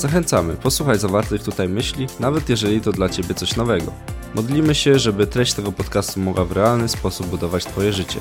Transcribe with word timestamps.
Zachęcamy, 0.00 0.56
posłuchaj 0.56 0.98
zawartych 0.98 1.42
tutaj 1.42 1.68
myśli, 1.68 2.06
nawet 2.20 2.48
jeżeli 2.48 2.80
to 2.80 2.92
dla 2.92 3.08
Ciebie 3.08 3.34
coś 3.34 3.56
nowego. 3.56 3.92
Modlimy 4.34 4.74
się, 4.74 4.98
żeby 4.98 5.26
treść 5.26 5.52
tego 5.52 5.72
podcastu 5.72 6.20
mogła 6.20 6.44
w 6.44 6.52
realny 6.52 6.88
sposób 6.88 7.26
budować 7.26 7.64
Twoje 7.64 7.92
życie. 7.92 8.20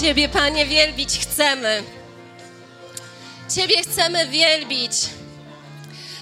Ciebie, 0.00 0.28
Panie, 0.28 0.66
wielbić 0.66 1.18
chcemy. 1.18 1.82
Ciebie 3.48 3.82
chcemy 3.82 4.28
wielbić. 4.28 4.92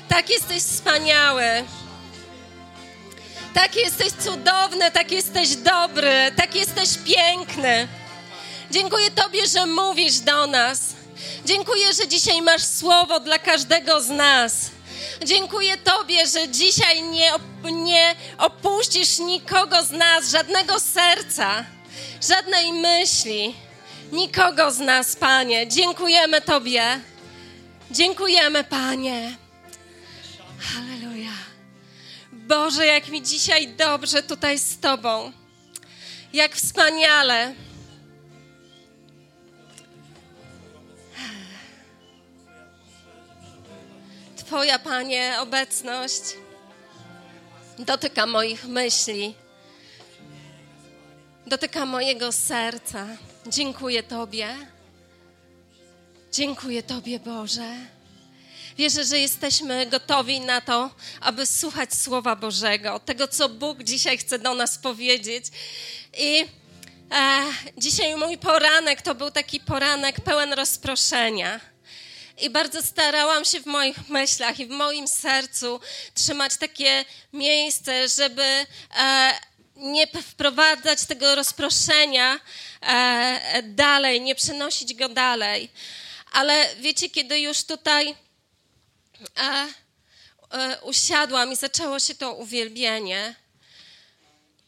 Tak 0.09 0.31
jesteś 0.31 0.63
wspaniały. 0.63 1.45
Tak 3.55 3.77
jesteś 3.77 4.13
cudowny, 4.13 4.91
tak 4.91 5.13
jesteś 5.13 5.57
dobry, 5.57 6.33
tak 6.37 6.55
jesteś 6.55 6.89
piękny. 7.05 7.89
Dziękuję 8.71 9.11
Tobie, 9.11 9.47
że 9.47 9.67
mówisz 9.67 10.19
do 10.19 10.47
nas. 10.47 10.96
Dziękuję, 11.45 11.93
że 11.93 12.09
dzisiaj 12.09 12.43
masz 12.43 12.63
słowo 12.63 13.21
dla 13.21 13.39
każdego 13.39 14.01
z 14.01 14.09
nas. 14.09 14.71
Dziękuję 15.25 15.77
Tobie, 15.77 16.27
że 16.27 16.49
dzisiaj 16.49 17.03
nie, 17.03 17.33
nie 17.73 18.15
opuścisz 18.39 19.19
nikogo 19.19 19.83
z 19.83 19.91
nas, 19.91 20.31
żadnego 20.31 20.81
serca, 20.81 21.65
żadnej 22.29 22.73
myśli, 22.73 23.55
nikogo 24.13 24.71
z 24.71 24.79
nas, 24.79 25.17
Panie. 25.17 25.69
Dziękujemy 25.69 26.41
Tobie. 26.41 27.01
Dziękujemy, 27.91 28.65
Panie. 28.65 29.37
Halleluja. 30.59 31.33
Boże, 32.33 32.87
jak 32.87 33.09
mi 33.09 33.23
dzisiaj 33.23 33.69
dobrze 33.69 34.23
tutaj 34.23 34.59
z 34.59 34.79
Tobą. 34.79 35.33
Jak 36.33 36.57
wspaniale. 36.57 37.55
Twoja, 44.47 44.79
Panie, 44.79 45.37
obecność 45.41 46.23
dotyka 47.79 48.27
moich 48.27 48.65
myśli, 48.65 49.35
dotyka 51.47 51.87
mojego 51.87 52.33
serca. 52.33 53.07
Dziękuję 53.47 54.03
Tobie. 54.03 54.57
Dziękuję 56.33 56.83
Tobie, 56.83 57.21
Boże. 57.21 57.75
Wierzę, 58.77 59.05
że 59.05 59.19
jesteśmy 59.19 59.87
gotowi 59.87 60.41
na 60.41 60.61
to, 60.61 60.91
aby 61.21 61.47
słuchać 61.47 61.95
Słowa 61.95 62.37
Bożego, 62.37 62.99
tego, 62.99 63.29
co 63.29 63.49
Bóg 63.49 63.83
dzisiaj 63.83 64.19
chce 64.19 64.39
do 64.39 64.55
nas 64.55 64.79
powiedzieć. 64.79 65.45
I 66.19 66.45
e, 67.11 67.43
dzisiaj 67.79 68.17
mój 68.17 68.39
poranek 68.39 69.03
to 69.03 69.15
był 69.15 69.31
taki 69.31 69.61
poranek 69.61 70.21
pełen 70.21 70.53
rozproszenia 70.53 71.76
i 72.39 72.51
bardzo 72.51 72.83
starałam 72.83 73.45
się 73.45 73.61
w 73.61 73.67
moich 73.67 74.09
myślach 74.09 74.61
i 74.61 74.67
w 74.67 74.71
moim 74.71 75.09
sercu 75.09 75.81
trzymać 76.15 76.57
takie 76.57 77.05
miejsce, 77.33 78.09
żeby 78.09 78.43
e, 78.97 79.33
nie 79.77 80.07
wprowadzać 80.07 81.05
tego 81.05 81.35
rozproszenia 81.35 82.41
e, 82.81 83.63
dalej, 83.63 84.21
nie 84.21 84.35
przenosić 84.35 84.95
go 84.95 85.09
dalej. 85.09 85.71
Ale 86.33 86.77
wiecie, 86.77 87.11
kiedy 87.11 87.41
już 87.41 87.65
tutaj 87.65 88.15
e, 89.39 90.81
usiadłam 90.83 91.53
i 91.53 91.57
zaczęło 91.57 92.01
się 92.01 92.15
to 92.15 92.35
uwielbienie, 92.35 93.35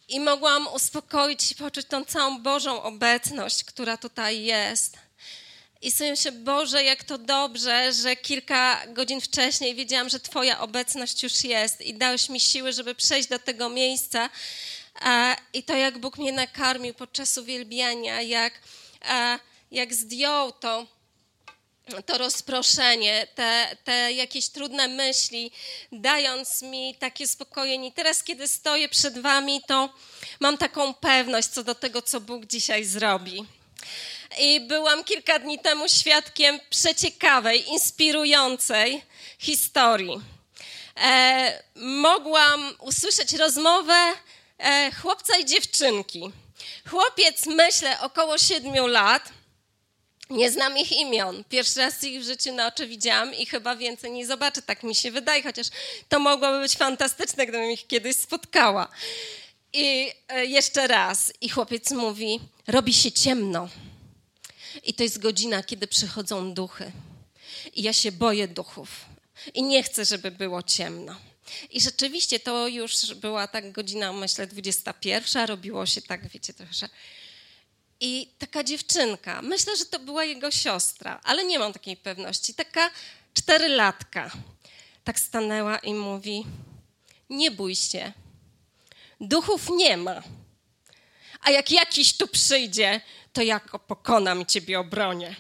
i 0.09 0.21
mogłam 0.21 0.67
uspokoić 0.75 1.53
i 1.53 1.55
poczuć 1.55 1.87
tą 1.87 2.05
całą 2.05 2.39
Bożą 2.43 2.83
obecność, 2.83 3.65
która 3.65 3.97
tutaj 3.97 4.43
jest 4.43 5.08
i 5.83 5.93
sobie 5.93 6.17
się, 6.17 6.33
Boże, 6.33 6.85
jak 6.85 7.05
to 7.05 7.19
dobrze, 7.19 7.93
że 7.93 8.17
kilka 8.17 8.87
godzin 8.87 9.21
wcześniej 9.21 9.75
wiedziałam, 9.75 10.09
że 10.09 10.21
Twoja 10.21 10.61
obecność 10.61 11.23
już 11.23 11.45
jest 11.45 11.81
i 11.81 11.95
dałeś 11.95 12.29
mi 12.29 12.41
siły, 12.41 12.73
żeby 12.73 12.95
przejść 12.95 13.29
do 13.29 13.39
tego 13.39 13.69
miejsca. 13.69 14.31
I 15.53 15.63
to, 15.63 15.77
jak 15.77 15.99
Bóg 15.99 16.19
mnie 16.19 16.33
nakarmił 16.33 16.95
podczas 16.95 17.39
uwielbiania, 17.39 18.23
jak, 18.23 18.61
jak 19.71 19.95
zdjął 19.95 20.53
to, 20.53 20.87
to 22.07 22.19
rozproszenie, 22.19 23.27
te, 23.35 23.77
te 23.85 24.13
jakieś 24.13 24.49
trudne 24.49 24.89
myśli, 24.89 25.53
dając 25.93 26.63
mi 26.63 26.95
takie 26.95 27.29
spokojenie. 27.29 27.93
Teraz, 27.93 28.23
kiedy 28.23 28.49
stoję 28.49 28.89
przed 28.89 29.19
Wami, 29.19 29.63
to 29.67 29.95
mam 30.41 30.59
taką 30.59 30.95
pewność 30.95 31.49
co 31.49 31.65
do 31.65 31.75
tego, 31.75 32.03
co 32.03 32.21
Bóg 32.21 32.47
dzisiaj 32.47 32.85
zrobi 32.85 33.47
i 34.41 34.61
byłam 34.61 35.05
kilka 35.05 35.39
dni 35.39 35.59
temu 35.59 35.89
świadkiem 35.89 36.61
przeciekawej, 36.71 37.69
inspirującej 37.69 39.03
historii. 39.39 40.21
E, 40.97 41.63
mogłam 41.77 42.75
usłyszeć 42.81 43.33
rozmowę 43.33 44.13
e, 44.59 44.91
chłopca 45.03 45.37
i 45.37 45.45
dziewczynki. 45.45 46.31
Chłopiec, 46.91 47.47
myślę, 47.47 48.01
około 48.01 48.39
siedmiu 48.39 48.87
lat. 48.87 49.29
Nie 50.31 50.51
znam 50.51 50.79
ich 50.79 50.93
imion. 50.93 51.45
Pierwszy 51.49 51.81
raz 51.81 52.05
ich 52.05 52.21
w 52.21 52.25
życiu 52.25 52.53
na 52.53 52.67
oczy 52.67 52.87
widziałam 52.87 53.35
i 53.35 53.47
chyba 53.47 53.77
więcej 53.77 54.11
nie 54.11 54.27
zobaczę, 54.27 54.63
tak 54.63 54.83
mi 54.83 54.95
się 54.95 55.11
wydaje, 55.11 55.43
chociaż 55.43 55.67
to 56.09 56.19
mogłoby 56.19 56.61
być 56.61 56.77
fantastyczne, 56.77 57.47
gdybym 57.47 57.71
ich 57.71 57.87
kiedyś 57.87 58.17
spotkała. 58.17 58.89
I 59.73 60.13
e, 60.29 60.47
jeszcze 60.47 60.87
raz. 60.87 61.33
I 61.41 61.49
chłopiec 61.49 61.91
mówi: 61.91 62.41
Robi 62.67 62.95
się 62.95 63.13
ciemno. 63.13 63.69
I 64.85 64.95
to 64.95 65.03
jest 65.03 65.19
godzina, 65.19 65.63
kiedy 65.63 65.87
przychodzą 65.87 66.55
duchy. 66.55 66.93
I 67.75 67.83
ja 67.83 67.93
się 67.93 68.13
boję 68.13 68.49
duchów. 68.49 69.05
I 69.55 69.63
nie 69.63 69.83
chcę, 69.83 70.05
żeby 70.05 70.31
było 70.31 70.63
ciemno. 70.63 71.17
I 71.71 71.81
rzeczywiście 71.81 72.41
to 72.41 72.69
już 72.69 73.15
była 73.15 73.47
tak 73.47 73.73
godzina, 73.73 74.13
myślę, 74.13 74.47
21, 74.47 75.47
robiło 75.47 75.87
się 75.87 76.03
tak, 76.03 76.29
wiecie, 76.29 76.55
trochę. 76.55 76.89
I 78.01 78.29
taka 78.39 78.65
dziewczynka, 78.65 79.43
myślę, 79.43 79.77
że 79.77 79.87
to 79.87 79.99
była 79.99 80.25
jego 80.25 80.51
siostra, 80.51 81.21
ale 81.25 81.45
nie 81.45 81.59
mam 81.59 81.73
takiej 81.73 81.97
pewności, 81.97 82.55
taka 82.55 82.91
czterylatka, 83.35 84.31
tak 85.05 85.21
stanęła 85.21 85.79
i 85.79 85.95
mówi: 85.95 86.47
Nie 87.31 87.51
bój 87.51 87.75
się, 87.75 88.13
duchów 89.21 89.71
nie 89.71 89.97
ma. 89.97 90.23
A 91.41 91.51
jak 91.51 91.71
jakiś 91.71 92.17
tu 92.17 92.29
przyjdzie, 92.29 93.01
to 93.39 93.43
ja 93.43 93.61
pokonam 93.61 94.47
ciebie 94.47 94.81
obronię. 94.81 95.37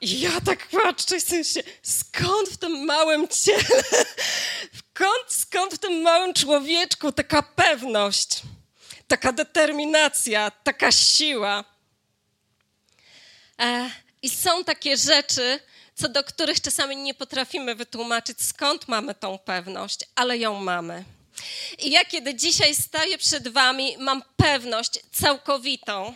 I 0.00 0.20
ja 0.20 0.40
tak 0.40 0.66
patrzę 0.66 1.20
w 1.20 1.22
sensie, 1.22 1.62
skąd 1.82 2.48
w 2.48 2.56
tym 2.56 2.84
małym 2.84 3.28
ciele, 3.28 3.82
skąd, 4.80 5.24
skąd 5.28 5.74
w 5.74 5.78
tym 5.78 6.02
małym 6.02 6.34
człowieczku 6.34 7.12
taka 7.12 7.42
pewność, 7.42 8.42
taka 9.08 9.32
determinacja, 9.32 10.50
taka 10.50 10.92
siła. 10.92 11.64
E, 13.60 13.90
I 14.22 14.28
są 14.28 14.64
takie 14.64 14.96
rzeczy, 14.96 15.60
co 15.94 16.08
do 16.08 16.24
których 16.24 16.60
czasami 16.60 16.96
nie 16.96 17.14
potrafimy 17.14 17.74
wytłumaczyć, 17.74 18.42
skąd 18.42 18.88
mamy 18.88 19.14
tą 19.14 19.38
pewność, 19.38 20.00
ale 20.14 20.38
ją 20.38 20.54
mamy. 20.60 21.04
I 21.78 21.90
ja, 21.90 22.04
kiedy 22.04 22.34
dzisiaj 22.34 22.74
staję 22.74 23.18
przed 23.18 23.48
Wami, 23.48 23.96
mam 23.98 24.22
pewność 24.36 24.98
całkowitą, 25.12 26.14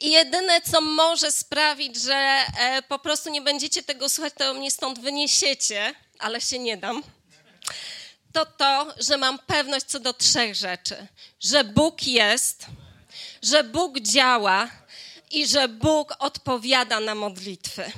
i 0.00 0.10
jedyne, 0.10 0.60
co 0.60 0.80
może 0.80 1.32
sprawić, 1.32 1.96
że 1.96 2.14
e, 2.14 2.82
po 2.82 2.98
prostu 2.98 3.30
nie 3.30 3.42
będziecie 3.42 3.82
tego 3.82 4.08
słuchać, 4.08 4.34
to 4.36 4.54
mnie 4.54 4.70
stąd 4.70 4.98
wyniesiecie, 4.98 5.94
ale 6.18 6.40
się 6.40 6.58
nie 6.58 6.76
dam. 6.76 7.02
To 8.32 8.46
to, 8.46 8.94
że 9.00 9.16
mam 9.16 9.38
pewność 9.38 9.86
co 9.86 10.00
do 10.00 10.14
trzech 10.14 10.54
rzeczy: 10.54 11.06
że 11.40 11.64
Bóg 11.64 12.02
jest, 12.02 12.66
że 13.42 13.64
Bóg 13.64 14.00
działa 14.00 14.68
i 15.30 15.46
że 15.46 15.68
Bóg 15.68 16.14
odpowiada 16.18 17.00
na 17.00 17.14
modlitwy. 17.14 17.92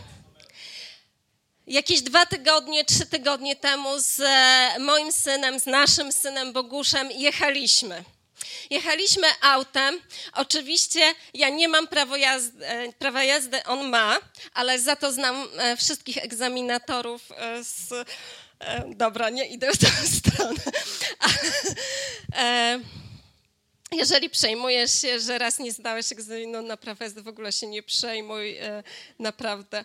Jakieś 1.66 2.02
dwa 2.02 2.26
tygodnie, 2.26 2.84
trzy 2.84 3.06
tygodnie 3.06 3.56
temu 3.56 3.98
z 3.98 4.20
e, 4.20 4.78
moim 4.78 5.12
synem, 5.12 5.60
z 5.60 5.66
naszym 5.66 6.12
synem 6.12 6.52
Boguszem 6.52 7.10
jechaliśmy. 7.10 8.04
Jechaliśmy 8.70 9.26
autem. 9.40 10.00
Oczywiście 10.32 11.14
ja 11.34 11.48
nie 11.48 11.68
mam 11.68 11.88
prawo 11.88 12.16
jazdy, 12.16 12.66
e, 12.66 12.92
prawa 12.92 13.24
jazdy, 13.24 13.64
on 13.64 13.88
ma, 13.88 14.18
ale 14.54 14.78
za 14.78 14.96
to 14.96 15.12
znam 15.12 15.48
e, 15.58 15.76
wszystkich 15.76 16.18
egzaminatorów 16.18 17.22
e, 17.36 17.64
z. 17.64 17.88
Dobra, 18.86 19.30
nie 19.30 19.46
idę 19.46 19.72
w 19.72 19.78
tę 19.78 19.86
stronę. 20.18 20.60
Jeżeli 23.96 24.30
przejmujesz 24.30 25.00
się, 25.00 25.20
że 25.20 25.38
raz 25.38 25.58
nie 25.58 25.72
zdałeś 25.72 26.12
egzaminu 26.12 26.62
na 26.62 26.76
prawo 26.76 27.04
w 27.16 27.28
ogóle 27.28 27.52
się 27.52 27.66
nie 27.66 27.82
przejmuj, 27.82 28.56
e, 28.56 28.82
naprawdę. 29.18 29.84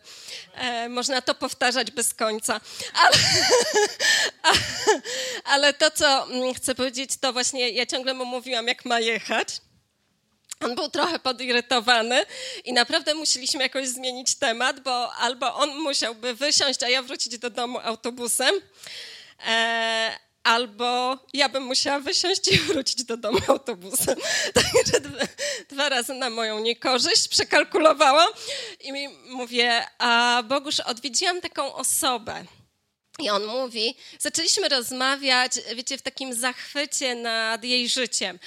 E, 0.56 0.90
można 0.90 1.22
to 1.22 1.36
powtarzać 1.36 1.92
bez 1.92 2.14
końca. 2.14 2.62
Ale, 2.94 3.18
ale 5.54 5.74
to, 5.74 5.92
co 5.92 6.28
mm, 6.28 6.54
chcę 6.54 6.76
powiedzieć, 6.76 7.18
to 7.18 7.34
właśnie 7.34 7.70
ja 7.70 7.86
ciągle 7.86 8.14
mu 8.14 8.26
mówiłam, 8.26 8.68
jak 8.68 8.86
ma 8.86 9.00
jechać. 9.00 9.48
On 10.60 10.76
był 10.76 10.90
trochę 10.90 11.20
podirytowany 11.20 12.26
i 12.66 12.74
naprawdę 12.74 13.14
musieliśmy 13.14 13.64
jakoś 13.64 13.88
zmienić 13.88 14.36
temat, 14.36 14.80
bo 14.80 15.14
albo 15.14 15.56
on 15.56 15.80
musiałby 15.80 16.34
wysiąść, 16.34 16.84
a 16.84 16.90
ja 16.90 17.02
wrócić 17.02 17.38
do 17.38 17.50
domu 17.50 17.80
autobusem, 17.80 18.56
e, 19.48 20.20
albo 20.44 21.18
ja 21.34 21.50
bym 21.50 21.64
musiała 21.64 22.00
wysiąść 22.00 22.48
i 22.48 22.58
wrócić 22.68 23.04
do 23.04 23.18
domu 23.18 23.40
autobusem. 23.48 24.16
Także 24.54 25.00
dwa, 25.00 25.26
dwa 25.70 25.90
razy 25.90 26.14
na 26.14 26.30
moją 26.30 26.60
niekorzyść 26.60 27.28
przekalkulowałam 27.28 28.30
i 28.80 29.08
mówię, 29.30 29.86
a 29.98 30.44
Bogusz, 30.48 30.80
odwiedziłam 30.80 31.42
taką 31.42 31.76
osobę. 31.76 32.46
I 33.20 33.30
on 33.30 33.46
mówi, 33.46 33.96
zaczęliśmy 34.20 34.70
rozmawiać, 34.70 35.52
wiecie, 35.76 35.98
w 35.98 36.02
takim 36.02 36.34
zachwycie 36.34 37.16
nad 37.16 37.64
jej 37.64 37.90
życiem. 37.90 38.40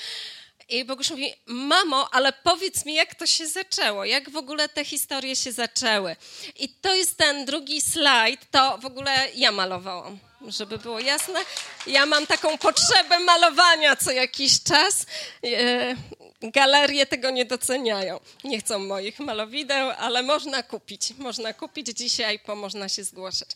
I 0.69 0.85
Bogusz 0.85 1.11
mówi, 1.11 1.35
mamo, 1.47 2.09
ale 2.13 2.33
powiedz 2.33 2.87
mi, 2.87 2.95
jak 2.95 3.15
to 3.15 3.27
się 3.27 3.47
zaczęło, 3.47 4.05
jak 4.05 4.31
w 4.31 4.37
ogóle 4.37 4.69
te 4.69 4.85
historie 4.85 5.37
się 5.37 5.53
zaczęły. 5.53 6.17
I 6.57 6.69
to 6.69 6.95
jest 6.95 7.17
ten 7.17 7.45
drugi 7.45 7.81
slajd, 7.81 8.41
to 8.51 8.79
w 8.79 8.87
ogóle 8.87 9.29
ja 9.35 9.53
malowałam, 9.53 10.19
żeby 10.49 10.79
było 10.79 11.01
jasne. 11.01 11.41
Ja 11.87 12.07
mam 12.07 12.27
taką 12.27 12.59
potrzebę 12.59 13.19
malowania 13.19 13.97
co 13.97 14.11
jakiś 14.11 14.63
czas. 14.63 15.07
E, 15.45 15.97
galerie 16.43 17.07
tego 17.07 17.31
nie 17.31 17.45
doceniają. 17.45 18.21
Nie 18.45 18.59
chcą 18.59 18.79
moich 18.79 19.21
malowideł, 19.21 19.91
ale 19.91 20.23
można 20.23 20.63
kupić. 20.63 21.15
Można 21.19 21.53
kupić 21.53 21.87
dzisiaj, 21.87 22.41
bo 22.47 22.57
można 22.57 22.89
się 22.89 23.05
zgłaszać. 23.05 23.51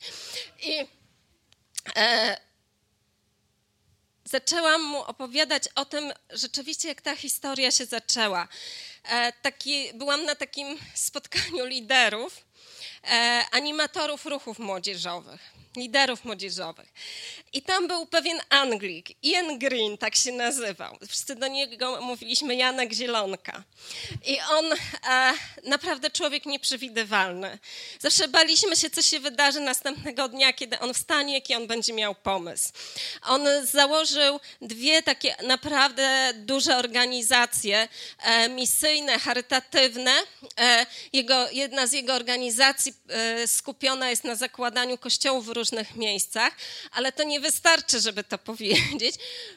I 0.62 0.86
e, 1.96 2.36
zaczęłam 4.24 4.82
mu 4.82 4.98
opowiadać 5.02 5.64
o 5.74 5.84
tym 5.84 6.12
rzeczywiście, 6.30 6.88
jak 6.88 7.00
ta 7.00 7.16
historia 7.16 7.70
się 7.70 7.86
zaczęła. 7.86 8.48
E, 9.04 9.32
taki, 9.32 9.92
byłam 9.94 10.24
na 10.24 10.34
takim 10.34 10.78
spotkaniu 10.94 11.66
liderów, 11.66 12.47
animatorów 13.52 14.26
ruchów 14.26 14.58
młodzieżowych 14.58 15.58
liderów 15.78 16.24
młodzieżowych. 16.24 16.88
I 17.52 17.62
tam 17.62 17.88
był 17.88 18.06
pewien 18.06 18.40
Anglik, 18.48 19.24
Ian 19.24 19.58
Green, 19.58 19.98
tak 19.98 20.16
się 20.16 20.32
nazywał. 20.32 20.98
Wszyscy 21.08 21.34
do 21.34 21.48
niego 21.48 22.00
mówiliśmy 22.00 22.54
Janek 22.54 22.92
Zielonka. 22.92 23.62
I 24.26 24.38
on 24.40 24.72
e, 24.72 25.32
naprawdę 25.64 26.10
człowiek 26.10 26.46
nieprzewidywalny. 26.46 27.58
Zawsze 27.98 28.28
baliśmy 28.28 28.76
się, 28.76 28.90
co 28.90 29.02
się 29.02 29.20
wydarzy 29.20 29.60
następnego 29.60 30.28
dnia, 30.28 30.52
kiedy 30.52 30.78
on 30.78 30.94
wstanie, 30.94 31.34
jaki 31.34 31.54
on 31.54 31.66
będzie 31.66 31.92
miał 31.92 32.14
pomysł. 32.14 32.72
On 33.22 33.46
założył 33.64 34.40
dwie 34.60 35.02
takie 35.02 35.36
naprawdę 35.42 36.32
duże 36.34 36.76
organizacje 36.76 37.88
e, 38.22 38.48
misyjne, 38.48 39.18
charytatywne. 39.18 40.12
E, 40.60 40.86
jego, 41.12 41.50
jedna 41.50 41.86
z 41.86 41.92
jego 41.92 42.14
organizacji 42.14 42.47
e, 43.08 43.46
skupiona 43.46 44.10
jest 44.10 44.24
na 44.24 44.34
zakładaniu 44.34 44.98
kościołów 44.98 45.46
w 45.46 45.48
różnych 45.48 45.94
miejscach, 45.94 46.52
ale 46.92 47.12
to 47.12 47.22
nie 47.22 47.40
wystarczy, 47.40 48.00
żeby 48.00 48.24
to 48.24 48.38
powiedzieć, 48.50 49.14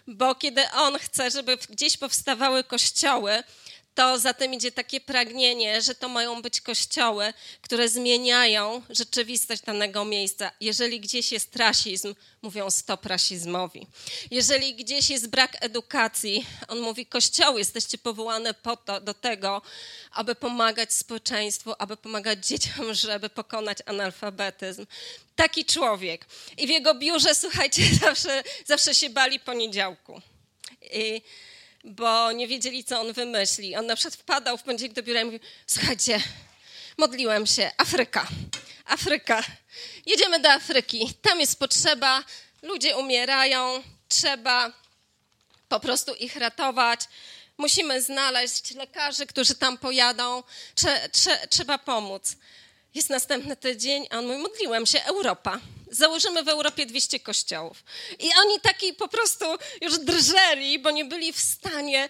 bo 0.08 0.36
kiedy 0.36 0.62
on 0.72 1.00
chce, 1.00 1.32
żeby 1.32 1.58
gdzieś 1.70 1.98
powstawały 1.98 2.64
kościoły, 2.64 3.44
to 3.96 4.20
za 4.20 4.34
tym 4.34 4.54
idzie 4.54 4.72
takie 4.72 5.02
pragnienie, 5.02 5.82
że 5.82 5.96
to 5.96 6.10
mają 6.10 6.42
być 6.42 6.62
kościoły, 6.62 7.34
które 7.62 7.90
zmieniają 7.90 8.82
rzeczywistość 8.90 9.62
danego 9.62 10.06
miejsca. 10.06 10.52
Jeżeli 10.62 11.00
gdzieś 11.00 11.32
jest 11.32 11.56
rasizm, 11.56 12.16
mówią 12.42 12.70
stop 12.70 13.06
rasizmowi. 13.06 13.88
Jeżeli 14.32 14.76
gdzieś 14.76 15.10
jest 15.10 15.28
brak 15.28 15.58
edukacji, 15.60 16.46
on 16.68 16.80
mówi: 16.80 17.06
Kościoły, 17.06 17.60
jesteście 17.60 17.98
powołane 17.98 18.54
po 18.54 18.78
to, 18.78 19.02
do 19.02 19.14
tego, 19.14 19.62
aby 20.12 20.36
pomagać 20.36 20.94
społeczeństwu, 20.94 21.74
aby 21.80 21.98
pomagać 21.98 22.46
dzieciom, 22.48 22.94
żeby 22.94 23.30
pokonać 23.30 23.78
analfabetyzm. 23.86 24.86
Taki 25.36 25.66
człowiek. 25.66 26.26
I 26.58 26.68
w 26.68 26.70
jego 26.70 26.94
biurze, 26.94 27.36
słuchajcie, 27.36 27.82
zawsze, 28.06 28.44
zawsze 28.66 28.96
się 28.96 29.10
bali 29.10 29.40
poniedziałku. 29.40 30.22
I 30.92 31.22
bo 31.84 32.32
nie 32.32 32.48
wiedzieli, 32.48 32.84
co 32.84 33.02
on 33.02 33.14
wymyśli. 33.14 33.76
On 33.76 33.86
na 33.86 33.96
przykład 33.96 34.16
wpadał 34.16 34.58
w 34.58 34.64
poniedziałek 34.64 34.94
do 34.94 35.04
biura 35.04 35.22
i 35.22 35.26
mówił, 35.26 35.40
słuchajcie, 35.68 36.22
modliłem 36.98 37.48
się, 37.48 37.72
Afryka, 37.78 38.28
Afryka, 38.86 39.44
jedziemy 40.06 40.40
do 40.40 40.50
Afryki, 40.52 41.14
tam 41.22 41.40
jest 41.40 41.60
potrzeba, 41.60 42.24
ludzie 42.62 42.98
umierają, 42.98 43.84
trzeba 44.08 44.72
po 45.70 45.80
prostu 45.80 46.14
ich 46.14 46.36
ratować, 46.36 47.02
musimy 47.58 48.02
znaleźć 48.02 48.72
lekarzy, 48.72 49.26
którzy 49.26 49.56
tam 49.56 49.78
pojadą, 49.78 50.44
trze, 50.76 51.10
trze, 51.10 51.48
trzeba 51.50 51.78
pomóc. 51.78 52.36
Jest 52.94 53.10
następny 53.10 53.56
tydzień, 53.56 54.08
a 54.10 54.18
on 54.18 54.28
mówi, 54.28 54.40
modliłem 54.40 54.86
się, 54.86 55.04
Europa 55.04 55.60
założymy 55.92 56.44
w 56.44 56.48
Europie 56.48 56.86
200 56.86 57.20
kościołów. 57.20 57.84
I 58.20 58.30
oni 58.40 58.60
taki 58.62 58.94
po 58.94 59.08
prostu 59.08 59.46
już 59.82 60.00
drżeli, 60.00 60.80
bo 60.80 60.92
nie 60.92 61.06
byli 61.06 61.34
w 61.34 61.40
stanie 61.40 62.10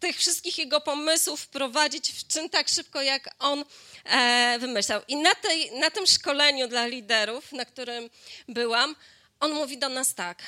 tych 0.00 0.16
wszystkich 0.16 0.58
jego 0.58 0.80
pomysłów 0.80 1.40
wprowadzić 1.40 2.12
w 2.12 2.26
czym 2.26 2.50
tak 2.50 2.68
szybko, 2.68 3.02
jak 3.02 3.34
on 3.38 3.64
e, 4.04 4.58
wymyślał. 4.58 5.02
I 5.08 5.16
na, 5.16 5.34
tej, 5.34 5.72
na 5.72 5.90
tym 5.90 6.06
szkoleniu 6.06 6.68
dla 6.68 6.86
liderów, 6.86 7.52
na 7.52 7.64
którym 7.64 8.10
byłam, 8.48 8.96
on 9.40 9.52
mówi 9.52 9.78
do 9.78 9.88
nas 9.88 10.14
tak: 10.14 10.42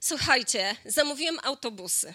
Słuchajcie, 0.00 0.76
zamówiłem 0.84 1.38
autobusy. 1.42 2.14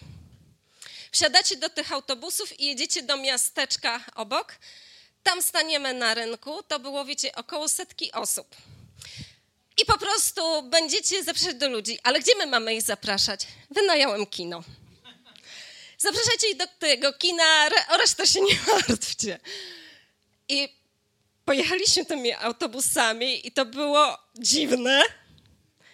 Wsiadacie 1.12 1.56
do 1.56 1.70
tych 1.70 1.92
autobusów 1.92 2.60
i 2.60 2.66
jedziecie 2.66 3.04
do 3.04 3.18
miasteczka 3.18 4.06
obok. 4.16 4.56
Tam 5.24 5.42
staniemy 5.42 5.94
na 5.94 6.14
rynku. 6.14 6.64
To 6.64 6.80
było, 6.80 7.06
wiecie, 7.06 7.36
około 7.36 7.70
setki 7.70 8.12
osób 8.12 8.56
i 9.82 9.86
po 9.86 9.98
prostu 9.98 10.64
będziecie 10.64 11.24
zapraszać 11.24 11.56
do 11.56 11.70
ludzi. 11.70 12.00
Ale 12.04 12.20
gdzie 12.20 12.32
my 12.38 12.46
mamy 12.46 12.76
ich 12.76 12.82
zapraszać? 12.82 13.48
Wynająłem 13.72 14.26
kino. 14.26 14.64
Zapraszajcie 15.98 16.50
ich 16.50 16.58
do 16.58 16.68
tego 16.80 17.14
kina, 17.14 17.70
o 17.90 17.98
resztę 17.98 18.28
się 18.28 18.42
nie 18.42 18.56
martwcie. 18.72 19.40
I 20.50 20.70
pojechaliśmy 21.46 22.06
tymi 22.06 22.34
autobusami 22.34 23.48
i 23.48 23.52
to 23.52 23.66
było 23.66 24.18
dziwne. 24.36 25.04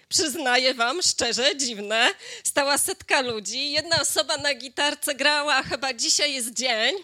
Przyznaję 0.10 0.74
wam 0.74 1.02
szczerze, 1.02 1.58
dziwne. 1.58 2.10
Stała 2.44 2.78
setka 2.78 3.22
ludzi. 3.22 3.72
Jedna 3.72 4.02
osoba 4.02 4.38
na 4.38 4.54
gitarce 4.54 5.16
grała, 5.16 5.64
chyba 5.64 5.94
dzisiaj 5.94 6.34
jest 6.34 6.54
dzień, 6.54 6.96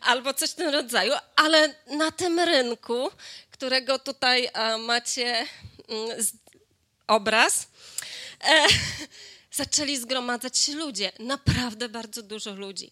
albo 0.00 0.34
coś 0.34 0.50
w 0.50 0.54
tym 0.54 0.68
rodzaju, 0.68 1.12
ale 1.36 1.74
na 1.86 2.10
tym 2.10 2.40
rynku, 2.40 3.10
którego 3.50 3.98
tutaj 3.98 4.48
macie 4.78 5.46
obraz, 7.06 7.66
e, 8.44 8.66
zaczęli 9.52 9.96
zgromadzać 9.96 10.58
się 10.58 10.74
ludzie, 10.74 11.12
naprawdę 11.18 11.88
bardzo 11.88 12.22
dużo 12.22 12.54
ludzi. 12.54 12.90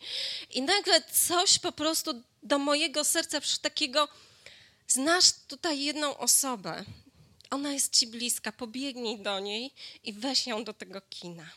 I 0.50 0.62
nagle 0.62 1.02
coś 1.02 1.59
po 1.59 1.73
prostu 1.73 2.23
do 2.42 2.59
mojego 2.59 3.04
serca 3.04 3.40
takiego, 3.62 4.09
znasz 4.88 5.33
tutaj 5.49 5.80
jedną 5.80 6.16
osobę, 6.16 6.85
ona 7.50 7.73
jest 7.73 7.97
ci 7.97 8.07
bliska, 8.07 8.52
pobiegnij 8.52 9.19
do 9.19 9.40
niej 9.40 9.75
i 10.04 10.12
weź 10.12 10.47
ją 10.47 10.64
do 10.64 10.73
tego 10.73 11.00
kina. 11.00 11.50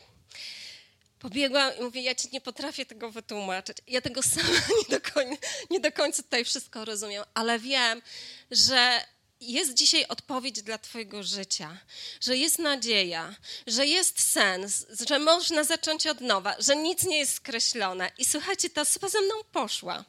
Pobiegłam 1.18 1.78
i 1.78 1.82
mówię, 1.82 2.02
ja 2.02 2.14
ci 2.14 2.28
nie 2.32 2.40
potrafię 2.40 2.86
tego 2.86 3.10
wytłumaczyć. 3.10 3.76
Ja 3.86 4.00
tego 4.00 4.22
sama 4.22 4.48
nie 4.78 4.98
do, 4.98 5.12
końca, 5.12 5.46
nie 5.70 5.80
do 5.80 5.92
końca 5.92 6.22
tutaj 6.22 6.44
wszystko 6.44 6.84
rozumiem, 6.84 7.24
ale 7.34 7.58
wiem, 7.58 8.02
że 8.50 9.04
jest 9.52 9.74
dzisiaj 9.74 10.06
odpowiedź 10.06 10.62
dla 10.62 10.78
Twojego 10.78 11.22
życia, 11.22 11.78
że 12.20 12.36
jest 12.36 12.58
nadzieja, 12.58 13.36
że 13.66 13.86
jest 13.86 14.32
sens, 14.32 14.86
że 15.08 15.18
można 15.18 15.64
zacząć 15.64 16.06
od 16.06 16.20
nowa, 16.20 16.56
że 16.58 16.76
nic 16.76 17.02
nie 17.02 17.18
jest 17.18 17.34
skreślone. 17.34 18.10
I 18.18 18.24
słuchajcie, 18.24 18.70
ta 18.70 18.80
osoba 18.80 19.08
ze 19.08 19.20
mną 19.20 19.34
poszła. 19.52 20.04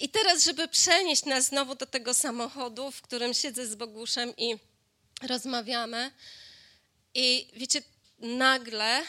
I 0.00 0.08
teraz, 0.08 0.44
żeby 0.44 0.68
przenieść 0.68 1.24
nas 1.24 1.44
znowu 1.44 1.74
do 1.74 1.86
tego 1.86 2.14
samochodu, 2.14 2.90
w 2.90 3.02
którym 3.02 3.34
siedzę 3.34 3.66
z 3.66 3.74
Boguszem 3.74 4.36
i 4.36 4.56
rozmawiamy, 5.22 6.10
i 7.14 7.48
wiecie, 7.56 7.82
nagle 8.18 9.02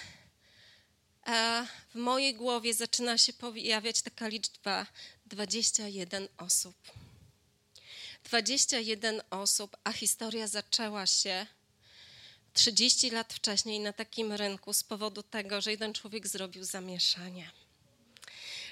e, 1.28 1.68
w 1.90 1.96
mojej 1.96 2.36
głowie 2.36 2.74
zaczyna 2.74 3.18
się 3.18 3.34
pojawiać 3.34 4.02
taka 4.02 4.28
liczba 4.28 4.86
21 5.26 6.28
osób. 6.38 7.03
21 8.34 9.22
osób, 9.30 9.78
a 9.84 9.92
historia 9.92 10.48
zaczęła 10.48 11.06
się 11.06 11.46
30 12.54 13.10
lat 13.10 13.34
wcześniej 13.34 13.80
na 13.80 13.94
takim 13.94 14.32
rynku 14.32 14.74
z 14.74 14.84
powodu 14.84 15.24
tego, 15.24 15.62
że 15.62 15.72
jeden 15.72 15.94
człowiek 15.94 16.28
zrobił 16.28 16.64
zamieszanie. 16.64 17.52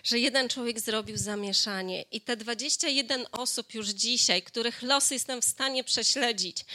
że 0.04 0.20
jeden 0.20 0.50
człowiek 0.50 0.80
zrobił 0.80 1.18
zamieszanie. 1.18 2.06
I 2.12 2.22
te 2.22 2.38
21 2.38 3.26
osób 3.32 3.74
już 3.74 3.88
dzisiaj, 3.88 4.42
których 4.42 4.82
losy 4.82 5.14
jestem 5.14 5.42
w 5.42 5.46
stanie 5.46 5.84
prześledzić, 5.84 6.66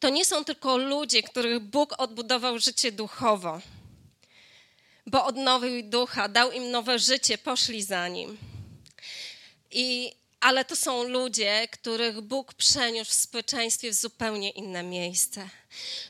to 0.00 0.08
nie 0.08 0.24
są 0.24 0.44
tylko 0.44 0.76
ludzie, 0.76 1.22
których 1.22 1.60
Bóg 1.60 1.94
odbudował 1.98 2.58
życie 2.58 2.92
duchowo, 2.92 3.60
bo 5.06 5.24
odnowił 5.24 5.90
ducha, 5.90 6.28
dał 6.28 6.52
im 6.52 6.70
nowe 6.70 6.98
życie, 6.98 7.38
poszli 7.38 7.82
za 7.82 8.08
nim. 8.08 8.38
I, 9.70 10.16
ale 10.40 10.64
to 10.64 10.76
są 10.76 11.02
ludzie, 11.02 11.68
których 11.68 12.20
Bóg 12.20 12.54
przeniósł 12.54 13.10
w 13.10 13.14
społeczeństwie 13.14 13.90
w 13.90 13.94
zupełnie 13.94 14.50
inne 14.50 14.82
miejsce. 14.82 15.48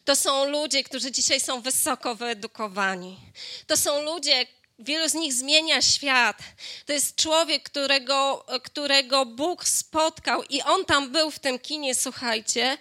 To 0.04 0.16
są 0.16 0.50
ludzie, 0.50 0.85
którzy 0.85 1.12
dzisiaj 1.12 1.40
są 1.40 1.61
wysoko 1.61 2.14
wyedukowani. 2.14 3.18
To 3.66 3.76
są 3.76 4.02
ludzie, 4.02 4.47
Wielu 4.78 5.09
z 5.09 5.14
nich 5.14 5.35
zmienia 5.35 5.83
świat. 5.83 6.38
To 6.87 6.92
jest 6.92 7.16
człowiek, 7.16 7.62
którego, 7.62 8.47
którego 8.64 9.26
Bóg 9.26 9.68
spotkał, 9.68 10.42
i 10.42 10.62
on 10.62 10.85
tam 10.85 11.12
był 11.12 11.30
w 11.30 11.38
tym 11.38 11.59
kinie, 11.59 11.95
słuchajcie. 11.95 12.78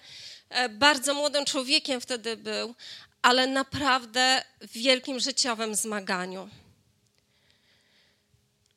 E, 0.50 0.70
bardzo 0.70 1.14
młodym 1.14 1.46
człowiekiem 1.46 2.02
wtedy 2.02 2.38
był, 2.38 2.76
ale 3.22 3.48
naprawdę 3.48 4.44
w 4.62 4.72
wielkim 4.72 5.20
życiowym 5.20 5.76
zmaganiu. 5.76 6.50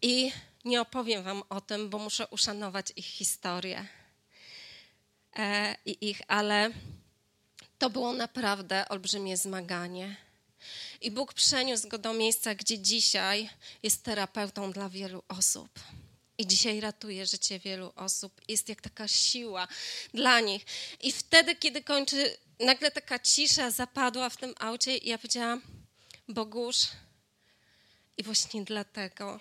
I 0.03 0.33
nie 0.65 0.81
opowiem 0.81 1.23
Wam 1.23 1.43
o 1.49 1.61
tym, 1.61 1.91
bo 1.91 1.99
muszę 1.99 2.27
uszanować 2.27 2.93
ich 2.97 3.07
historię 3.07 3.87
e, 5.37 5.77
i 5.85 6.11
ich, 6.11 6.21
ale 6.29 6.71
to 7.79 7.91
było 7.91 8.13
naprawdę 8.13 8.89
olbrzymie 8.89 9.37
zmaganie. 9.37 10.17
I 11.01 11.11
Bóg 11.11 11.35
przeniósł 11.35 11.89
go 11.89 11.99
do 11.99 12.13
miejsca, 12.13 12.55
gdzie 12.55 12.79
dzisiaj 12.79 13.51
jest 13.83 14.03
terapeutą 14.03 14.73
dla 14.73 14.89
wielu 14.89 15.23
osób. 15.29 15.69
I 16.39 16.47
dzisiaj 16.47 16.81
ratuje 16.81 17.27
życie 17.27 17.59
wielu 17.59 17.93
osób. 17.97 18.41
Jest 18.49 18.69
jak 18.69 18.81
taka 18.81 19.09
siła 19.09 19.69
dla 20.15 20.41
nich. 20.41 20.67
I 21.01 21.13
wtedy, 21.13 21.57
kiedy 21.57 21.83
kończy, 21.83 22.37
nagle 22.61 22.91
taka 22.91 23.19
cisza 23.19 23.71
zapadła 23.71 24.31
w 24.31 24.37
tym 24.37 24.55
aucie, 24.59 24.97
i 24.97 25.09
ja 25.09 25.19
powiedziałam: 25.19 25.63
Bogusz, 26.29 26.87
i 28.17 28.23
właśnie 28.23 28.65
dlatego 28.65 29.41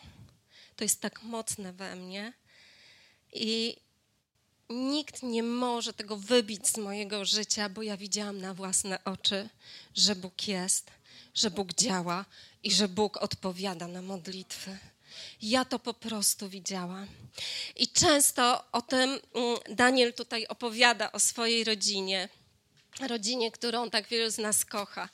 to 0.78 0.84
jest 0.84 1.02
tak 1.02 1.24
mocne 1.24 1.74
we 1.74 1.96
mnie. 1.96 2.34
I 3.34 3.78
nikt 4.70 5.24
nie 5.24 5.44
może 5.44 5.94
tego 5.94 6.18
wybić 6.18 6.68
z 6.68 6.78
mojego 6.78 7.26
życia, 7.26 7.70
bo 7.70 7.82
ja 7.82 7.98
widziałam 7.98 8.42
na 8.42 8.54
własne 8.54 9.04
oczy, 9.04 9.50
że 9.96 10.16
Bóg 10.16 10.48
jest, 10.48 10.92
że 11.34 11.52
Bóg 11.52 11.74
działa 11.74 12.26
i 12.64 12.72
że 12.72 12.88
Bóg 12.88 13.18
odpowiada 13.18 13.88
na 13.88 14.02
modlitwy. 14.02 14.78
Ja 15.42 15.66
to 15.66 15.80
po 15.80 15.94
prostu 15.94 16.50
widziałam. 16.50 17.08
I 17.76 17.88
często 17.88 18.72
o 18.72 18.82
tym 18.82 19.10
mm, 19.10 19.58
Daniel 19.70 20.14
tutaj 20.14 20.48
opowiada 20.48 21.12
o 21.12 21.20
swojej 21.20 21.64
rodzinie 21.64 22.30
rodzinie, 23.00 23.51
którą 23.51 23.89
tak 23.89 24.08
wielu 24.08 24.32
z 24.32 24.38
nas 24.38 24.66
kocha. 24.66 25.10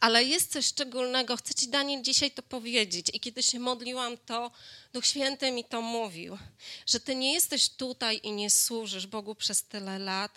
Ale 0.00 0.24
jest 0.24 0.52
coś 0.52 0.66
szczególnego, 0.66 1.36
chcę 1.36 1.54
Ci, 1.54 1.68
Daniel, 1.68 2.02
dzisiaj 2.02 2.30
to 2.30 2.42
powiedzieć. 2.42 3.10
I 3.12 3.20
kiedy 3.20 3.42
się 3.42 3.58
modliłam, 3.58 4.16
to 4.18 4.50
Duch 4.92 5.06
Święty 5.06 5.50
mi 5.50 5.64
to 5.64 5.82
mówił, 5.82 6.38
że 6.86 7.00
Ty 7.00 7.16
nie 7.16 7.32
jesteś 7.32 7.68
tutaj 7.68 8.20
i 8.22 8.32
nie 8.32 8.50
służysz 8.50 9.06
Bogu 9.06 9.34
przez 9.34 9.62
tyle 9.62 9.98
lat 9.98 10.32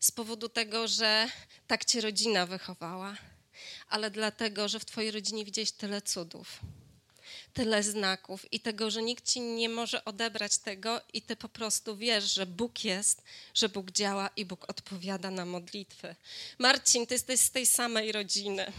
z 0.00 0.10
powodu 0.10 0.48
tego, 0.48 0.88
że 0.88 1.28
tak 1.66 1.84
Cię 1.84 2.00
rodzina 2.00 2.46
wychowała, 2.46 3.16
ale 3.88 4.10
dlatego, 4.10 4.68
że 4.68 4.80
w 4.80 4.84
Twojej 4.84 5.10
rodzinie 5.10 5.44
widziałeś 5.44 5.72
tyle 5.72 6.02
cudów 6.02 6.60
tyle 7.58 7.82
znaków 7.82 8.52
i 8.52 8.60
tego, 8.60 8.90
że 8.90 9.02
nikt 9.02 9.24
ci 9.26 9.40
nie 9.40 9.68
może 9.68 10.04
odebrać 10.04 10.58
tego 10.58 11.00
i 11.12 11.22
ty 11.22 11.36
po 11.36 11.48
prostu 11.48 11.96
wiesz, 11.96 12.34
że 12.34 12.46
Bóg 12.46 12.84
jest, 12.84 13.22
że 13.54 13.68
Bóg 13.68 13.90
działa 13.90 14.30
i 14.36 14.44
Bóg 14.44 14.70
odpowiada 14.70 15.30
na 15.30 15.44
modlitwy. 15.44 16.14
Marcin, 16.58 17.06
ty 17.06 17.14
jesteś 17.14 17.40
z 17.40 17.50
tej 17.50 17.66
samej 17.66 18.12
rodziny. 18.12 18.72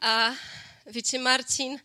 A 0.00 0.32
wiecie, 0.86 1.18
Marcin, 1.18 1.78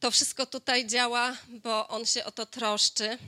to 0.00 0.10
wszystko 0.10 0.46
tutaj 0.46 0.86
działa, 0.86 1.36
bo 1.48 1.88
on 1.88 2.06
się 2.06 2.24
o 2.24 2.32
to 2.32 2.46
troszczy. 2.46 3.18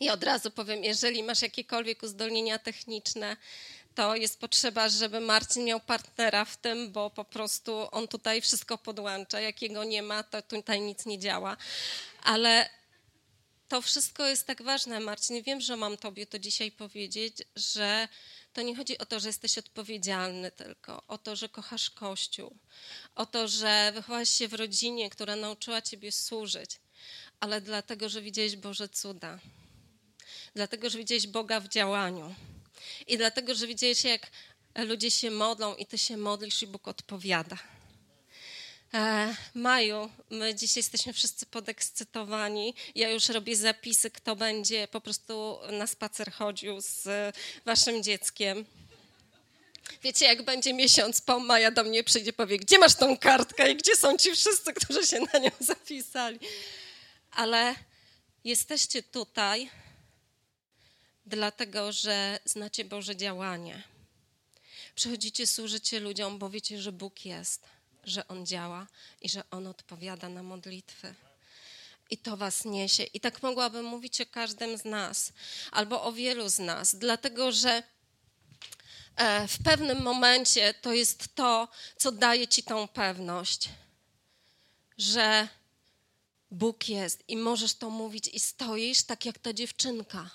I 0.00 0.10
od 0.10 0.24
razu 0.24 0.50
powiem, 0.50 0.84
jeżeli 0.84 1.22
masz 1.22 1.42
jakiekolwiek 1.42 2.02
uzdolnienia 2.02 2.58
techniczne, 2.58 3.36
to 3.98 4.16
jest 4.16 4.40
potrzeba, 4.40 4.88
żeby 4.88 5.20
Marcin 5.20 5.64
miał 5.64 5.80
partnera 5.80 6.44
w 6.44 6.56
tym, 6.56 6.92
bo 6.92 7.10
po 7.10 7.24
prostu 7.24 7.88
on 7.90 8.08
tutaj 8.08 8.40
wszystko 8.40 8.78
podłącza. 8.78 9.40
Jak 9.40 9.62
jego 9.62 9.84
nie 9.84 10.02
ma, 10.02 10.22
to 10.22 10.42
tutaj 10.42 10.80
nic 10.80 11.06
nie 11.06 11.18
działa. 11.18 11.56
Ale 12.22 12.70
to 13.68 13.82
wszystko 13.82 14.26
jest 14.26 14.46
tak 14.46 14.62
ważne, 14.62 15.00
Marcin. 15.00 15.42
Wiem, 15.42 15.60
że 15.60 15.76
mam 15.76 15.96
Tobie 15.96 16.26
to 16.26 16.38
dzisiaj 16.38 16.72
powiedzieć, 16.72 17.42
że 17.56 18.08
to 18.52 18.62
nie 18.62 18.76
chodzi 18.76 18.98
o 18.98 19.06
to, 19.06 19.20
że 19.20 19.28
jesteś 19.28 19.58
odpowiedzialny 19.58 20.50
tylko, 20.50 21.02
o 21.08 21.18
to, 21.18 21.36
że 21.36 21.48
kochasz 21.48 21.90
Kościół, 21.90 22.56
o 23.14 23.26
to, 23.26 23.48
że 23.48 23.92
wychowałeś 23.94 24.30
się 24.30 24.48
w 24.48 24.54
rodzinie, 24.54 25.10
która 25.10 25.36
nauczyła 25.36 25.82
Ciebie 25.82 26.12
służyć, 26.12 26.70
ale 27.40 27.60
dlatego, 27.60 28.08
że 28.08 28.22
widziałeś 28.22 28.56
Boże 28.56 28.88
cuda, 28.88 29.38
dlatego, 30.54 30.90
że 30.90 30.98
widziałeś 30.98 31.26
Boga 31.26 31.60
w 31.60 31.68
działaniu 31.68 32.34
i 33.06 33.18
dlatego, 33.18 33.54
że 33.54 33.66
widziałeś, 33.66 34.04
jak 34.04 34.30
ludzie 34.76 35.10
się 35.10 35.30
modlą 35.30 35.74
i 35.74 35.86
ty 35.86 35.98
się 35.98 36.16
modlisz 36.16 36.62
i 36.62 36.66
Bóg 36.66 36.88
odpowiada. 36.88 37.58
E, 38.94 39.34
Maju, 39.54 40.10
my 40.30 40.54
dzisiaj 40.54 40.80
jesteśmy 40.80 41.12
wszyscy 41.12 41.46
podekscytowani. 41.46 42.74
Ja 42.94 43.10
już 43.10 43.28
robię 43.28 43.56
zapisy, 43.56 44.10
kto 44.10 44.36
będzie 44.36 44.88
po 44.88 45.00
prostu 45.00 45.58
na 45.72 45.86
spacer 45.86 46.32
chodził 46.32 46.80
z 46.80 47.06
waszym 47.64 48.02
dzieckiem. 48.02 48.64
Wiecie, 50.02 50.26
jak 50.26 50.42
będzie 50.42 50.74
miesiąc 50.74 51.20
po, 51.20 51.40
Maja 51.40 51.70
do 51.70 51.84
mnie 51.84 52.04
przyjdzie 52.04 52.32
powie, 52.32 52.58
gdzie 52.58 52.78
masz 52.78 52.94
tą 52.94 53.16
kartkę 53.16 53.70
i 53.70 53.76
gdzie 53.76 53.96
są 53.96 54.16
ci 54.16 54.32
wszyscy, 54.32 54.72
którzy 54.72 55.06
się 55.06 55.20
na 55.32 55.38
nią 55.38 55.50
zapisali. 55.60 56.38
Ale 57.30 57.74
jesteście 58.44 59.02
tutaj, 59.02 59.70
dlatego 61.28 61.92
że 61.92 62.38
znacie 62.44 62.84
Boże 62.84 63.16
działanie. 63.16 63.82
Przychodzicie, 64.94 65.46
służycie 65.46 66.00
ludziom, 66.00 66.38
bo 66.38 66.50
wiecie, 66.50 66.82
że 66.82 66.92
Bóg 66.92 67.24
jest, 67.24 67.62
że 68.04 68.28
On 68.28 68.46
działa 68.46 68.86
i 69.20 69.28
że 69.28 69.42
On 69.50 69.66
odpowiada 69.66 70.28
na 70.28 70.42
modlitwy. 70.42 71.14
I 72.10 72.18
to 72.18 72.36
was 72.36 72.64
niesie. 72.64 73.02
I 73.02 73.20
tak 73.20 73.42
mogłabym 73.42 73.84
mówić 73.84 74.20
o 74.20 74.26
każdym 74.26 74.78
z 74.78 74.84
nas, 74.84 75.32
albo 75.70 76.02
o 76.02 76.12
wielu 76.12 76.48
z 76.48 76.58
nas, 76.58 76.94
dlatego 76.94 77.52
że 77.52 77.82
e, 79.16 79.48
w 79.48 79.62
pewnym 79.62 80.02
momencie 80.02 80.74
to 80.74 80.92
jest 80.92 81.34
to, 81.34 81.68
co 81.96 82.12
daje 82.12 82.48
ci 82.48 82.62
tą 82.62 82.88
pewność, 82.88 83.68
że 84.98 85.48
Bóg 86.50 86.88
jest 86.88 87.24
i 87.28 87.36
możesz 87.36 87.74
to 87.74 87.90
mówić 87.90 88.28
i 88.28 88.40
stoisz 88.40 89.02
tak 89.02 89.24
jak 89.24 89.38
ta 89.38 89.52
dziewczynka 89.52 90.30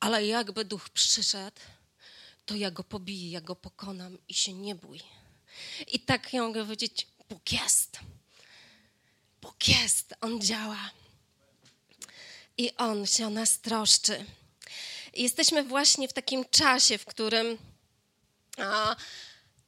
ale 0.00 0.26
jakby 0.26 0.64
duch 0.64 0.88
przyszedł, 0.88 1.60
to 2.46 2.54
ja 2.54 2.70
go 2.70 2.84
pobiję, 2.84 3.30
ja 3.30 3.40
go 3.40 3.56
pokonam 3.56 4.18
i 4.28 4.34
się 4.34 4.52
nie 4.52 4.74
bój. 4.74 5.00
I 5.86 6.00
tak 6.00 6.32
ja 6.32 6.42
mogę 6.42 6.62
powiedzieć, 6.62 7.06
Bóg 7.28 7.52
jest. 7.52 7.98
Bóg 9.42 9.68
jest, 9.68 10.14
On 10.20 10.40
działa. 10.40 10.90
I 12.58 12.76
On 12.76 13.06
się 13.06 13.26
o 13.26 13.30
nas 13.30 13.58
troszczy. 13.58 14.24
Jesteśmy 15.14 15.64
właśnie 15.64 16.08
w 16.08 16.12
takim 16.12 16.44
czasie, 16.44 16.98
w 16.98 17.04
którym, 17.04 17.58
a, 18.58 18.96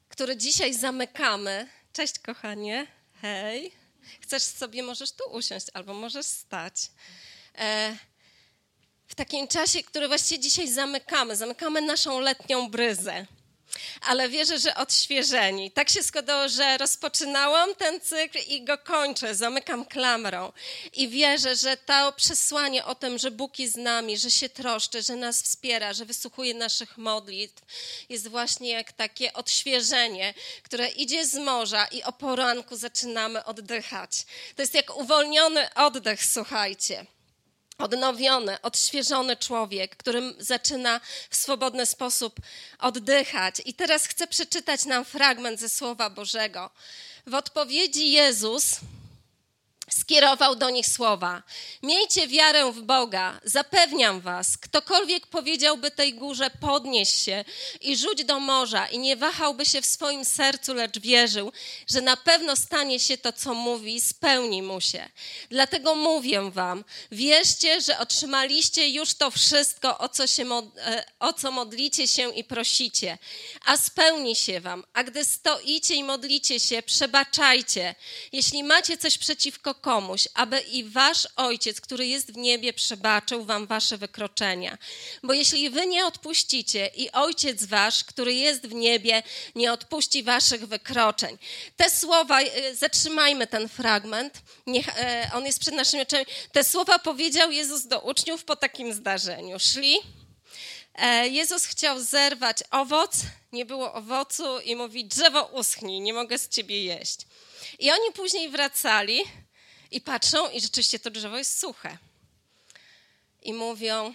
który 0.08 0.36
dzisiaj 0.36 0.74
zamykamy. 0.74 1.68
Cześć, 1.92 2.18
kochanie. 2.18 2.86
Hej. 3.20 3.72
Chcesz 4.20 4.42
sobie, 4.42 4.82
możesz 4.82 5.12
tu 5.12 5.24
usiąść 5.30 5.66
albo 5.74 5.94
możesz 5.94 6.26
stać. 6.26 6.74
E, 7.58 7.96
w 9.12 9.14
takim 9.14 9.48
czasie, 9.48 9.82
który 9.82 10.08
właściwie 10.08 10.40
dzisiaj 10.40 10.68
zamykamy. 10.68 11.36
Zamykamy 11.36 11.80
naszą 11.80 12.20
letnią 12.20 12.70
bryzę. 12.70 13.26
Ale 14.00 14.28
wierzę, 14.28 14.58
że 14.58 14.74
odświeżeni. 14.74 15.70
Tak 15.70 15.90
się 15.90 16.02
składało, 16.02 16.48
że 16.48 16.78
rozpoczynałam 16.78 17.74
ten 17.74 18.00
cykl 18.00 18.38
i 18.48 18.64
go 18.64 18.78
kończę, 18.78 19.34
zamykam 19.34 19.84
klamrą. 19.84 20.52
I 20.92 21.08
wierzę, 21.08 21.56
że 21.56 21.76
to 21.76 22.12
przesłanie 22.12 22.84
o 22.84 22.94
tym, 22.94 23.18
że 23.18 23.30
Bóg 23.30 23.58
jest 23.58 23.74
z 23.74 23.76
nami, 23.76 24.18
że 24.18 24.30
się 24.30 24.48
troszczy, 24.48 25.02
że 25.02 25.16
nas 25.16 25.42
wspiera, 25.42 25.92
że 25.92 26.04
wysłuchuje 26.04 26.54
naszych 26.54 26.98
modlitw, 26.98 27.62
jest 28.08 28.28
właśnie 28.28 28.70
jak 28.70 28.92
takie 28.92 29.32
odświeżenie, 29.32 30.34
które 30.62 30.88
idzie 30.88 31.26
z 31.26 31.34
morza 31.34 31.86
i 31.86 32.02
o 32.02 32.12
poranku 32.12 32.76
zaczynamy 32.76 33.44
oddychać. 33.44 34.26
To 34.56 34.62
jest 34.62 34.74
jak 34.74 34.96
uwolniony 34.96 35.74
oddech, 35.74 36.24
słuchajcie 36.24 37.06
odnowiony, 37.82 38.60
odświeżony 38.62 39.36
człowiek, 39.36 39.96
którym 39.96 40.34
zaczyna 40.38 41.00
w 41.30 41.36
swobodny 41.36 41.86
sposób 41.86 42.36
oddychać. 42.78 43.62
I 43.64 43.74
teraz 43.74 44.06
chcę 44.06 44.26
przeczytać 44.26 44.84
nam 44.84 45.04
fragment 45.04 45.60
ze 45.60 45.68
Słowa 45.68 46.10
Bożego. 46.10 46.70
W 47.26 47.34
odpowiedzi 47.34 48.10
Jezus 48.10 48.76
skierował 49.94 50.56
do 50.56 50.70
nich 50.70 50.86
słowa: 50.86 51.42
Miejcie 51.82 52.28
wiarę 52.28 52.72
w 52.72 52.82
Boga, 52.82 53.40
zapewniam 53.44 54.20
was, 54.20 54.58
ktokolwiek 54.58 55.26
powiedziałby 55.26 55.90
tej 55.90 56.14
górze: 56.14 56.50
podnieś 56.60 57.14
się 57.14 57.44
i 57.80 57.96
rzuć 57.96 58.24
do 58.24 58.40
morza, 58.40 58.86
i 58.86 58.98
nie 58.98 59.16
wahałby 59.16 59.66
się 59.66 59.82
w 59.82 59.86
swoim 59.86 60.24
sercu, 60.24 60.74
lecz 60.74 60.98
wierzył, 60.98 61.52
że 61.90 62.00
na 62.00 62.16
pewno 62.16 62.56
stanie 62.56 63.00
się 63.00 63.18
to, 63.18 63.32
co 63.32 63.54
mówi, 63.54 64.00
spełni 64.00 64.62
mu 64.62 64.80
się. 64.80 65.08
Dlatego 65.50 65.94
mówię 65.94 66.50
wam: 66.50 66.84
wierzcie, 67.12 67.80
że 67.80 67.98
otrzymaliście 67.98 68.88
już 68.88 69.14
to 69.14 69.30
wszystko, 69.30 69.98
o 69.98 70.08
co, 70.08 70.26
się, 70.26 70.44
e, 70.78 71.04
o 71.20 71.32
co 71.32 71.50
modlicie 71.50 72.08
się 72.08 72.34
i 72.34 72.44
prosicie, 72.44 73.18
a 73.66 73.76
spełni 73.76 74.36
się 74.36 74.60
wam. 74.60 74.84
A 74.92 75.04
gdy 75.04 75.24
stoicie 75.24 75.94
i 75.94 76.04
modlicie 76.04 76.60
się, 76.60 76.82
przebaczajcie. 76.82 77.94
Jeśli 78.32 78.64
macie 78.64 78.98
coś 78.98 79.18
przeciwko 79.18 79.74
komuś, 79.82 80.28
aby 80.34 80.60
i 80.60 80.84
wasz 80.84 81.28
ojciec, 81.36 81.80
który 81.80 82.06
jest 82.06 82.32
w 82.32 82.36
niebie, 82.36 82.72
przebaczył 82.72 83.44
wam 83.44 83.66
wasze 83.66 83.98
wykroczenia. 83.98 84.78
Bo 85.22 85.32
jeśli 85.32 85.70
wy 85.70 85.86
nie 85.86 86.06
odpuścicie 86.06 86.90
i 86.96 87.10
ojciec 87.10 87.64
wasz, 87.64 88.04
który 88.04 88.34
jest 88.34 88.66
w 88.66 88.74
niebie, 88.74 89.22
nie 89.54 89.72
odpuści 89.72 90.22
waszych 90.22 90.66
wykroczeń. 90.66 91.38
Te 91.76 91.90
słowa, 91.90 92.40
e, 92.40 92.74
zatrzymajmy 92.74 93.46
ten 93.46 93.68
fragment, 93.68 94.42
niech 94.66 94.88
e, 94.88 95.30
on 95.34 95.46
jest 95.46 95.58
przed 95.58 95.74
naszymi 95.74 96.02
oczami. 96.02 96.24
Te 96.52 96.64
słowa 96.64 96.98
powiedział 96.98 97.50
Jezus 97.50 97.86
do 97.86 98.00
uczniów 98.00 98.44
po 98.44 98.56
takim 98.56 98.94
zdarzeniu. 98.94 99.58
Szli. 99.58 99.96
E, 100.94 101.28
Jezus 101.28 101.64
chciał 101.64 102.00
zerwać 102.00 102.58
owoc, 102.70 103.16
nie 103.52 103.66
było 103.66 103.92
owocu 103.92 104.60
i 104.60 104.76
mówi: 104.76 105.04
Drzewo 105.04 105.44
uschnij, 105.44 106.00
nie 106.00 106.12
mogę 106.12 106.38
z 106.38 106.48
ciebie 106.48 106.84
jeść. 106.84 107.18
I 107.78 107.90
oni 107.90 108.12
później 108.14 108.48
wracali 108.48 109.24
i 109.92 110.00
patrzą, 110.00 110.50
i 110.50 110.60
rzeczywiście 110.60 110.98
to 110.98 111.10
drzewo 111.10 111.38
jest 111.38 111.58
suche. 111.58 111.98
I 113.42 113.52
mówią: 113.52 114.14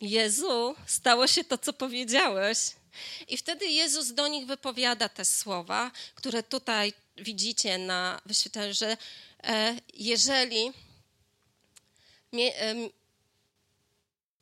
Jezu, 0.00 0.74
stało 0.86 1.26
się 1.26 1.44
to, 1.44 1.58
co 1.58 1.72
powiedziałeś. 1.72 2.58
I 3.28 3.36
wtedy 3.36 3.66
Jezus 3.66 4.12
do 4.12 4.28
nich 4.28 4.46
wypowiada 4.46 5.08
te 5.08 5.24
słowa, 5.24 5.90
które 6.14 6.42
tutaj 6.42 6.92
widzicie 7.16 7.78
na 7.78 8.20
wyświetleniu, 8.26 8.74
że 8.74 8.96
e, 9.42 9.76
jeżeli 9.94 10.72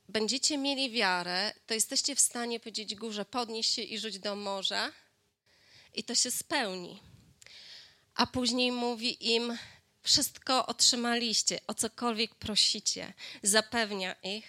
będziecie 0.09 0.59
mieli 0.59 0.91
wiarę, 0.91 1.53
to 1.67 1.75
jesteście 1.75 2.15
w 2.15 2.21
stanie 2.21 2.61
powiedzieć 2.61 2.95
górze, 2.95 3.25
podnieś 3.25 3.67
się 3.67 3.83
i 3.83 3.99
rzuć 3.99 4.19
do 4.19 4.37
morza, 4.37 4.93
i 5.95 6.05
to 6.05 6.15
się 6.15 6.31
spełni. 6.31 7.01
A 8.15 8.27
później 8.27 8.73
mówi 8.73 9.35
im, 9.35 9.59
wszystko 10.09 10.67
otrzymaliście, 10.67 11.61
o 11.67 11.75
cokolwiek 11.75 12.35
prosicie. 12.35 13.13
Zapewnia 13.43 14.15
ich, 14.23 14.45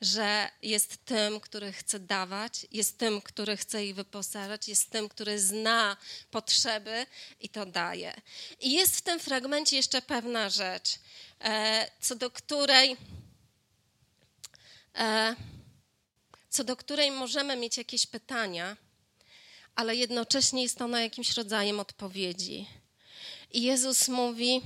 że 0.00 0.48
jest 0.62 1.04
tym, 1.04 1.40
który 1.40 1.72
chce 1.72 2.00
dawać, 2.00 2.66
jest 2.72 2.98
tym, 2.98 3.20
który 3.20 3.56
chce 3.56 3.86
ich 3.86 3.94
wyposażać, 3.94 4.68
jest 4.68 4.90
tym, 4.90 5.08
który 5.08 5.40
zna 5.40 5.96
potrzeby 6.30 7.06
i 7.40 7.48
to 7.48 7.66
daje. 7.66 8.20
I 8.60 8.72
jest 8.72 8.96
w 8.96 9.02
tym 9.02 9.20
fragmencie 9.20 9.76
jeszcze 9.76 10.02
pewna 10.02 10.50
rzecz, 10.50 10.98
e, 11.40 11.90
co 12.00 12.14
do 12.14 12.30
której. 12.30 12.96
E, 14.94 15.36
co 16.50 16.64
do 16.64 16.76
której 16.76 17.10
możemy 17.10 17.56
mieć 17.56 17.76
jakieś 17.76 18.06
pytania, 18.06 18.76
ale 19.74 19.96
jednocześnie 19.96 20.62
jest 20.62 20.82
ona 20.82 21.02
jakimś 21.02 21.36
rodzajem 21.36 21.80
odpowiedzi. 21.80 22.66
I 23.52 23.62
Jezus 23.62 24.08
mówi: 24.08 24.62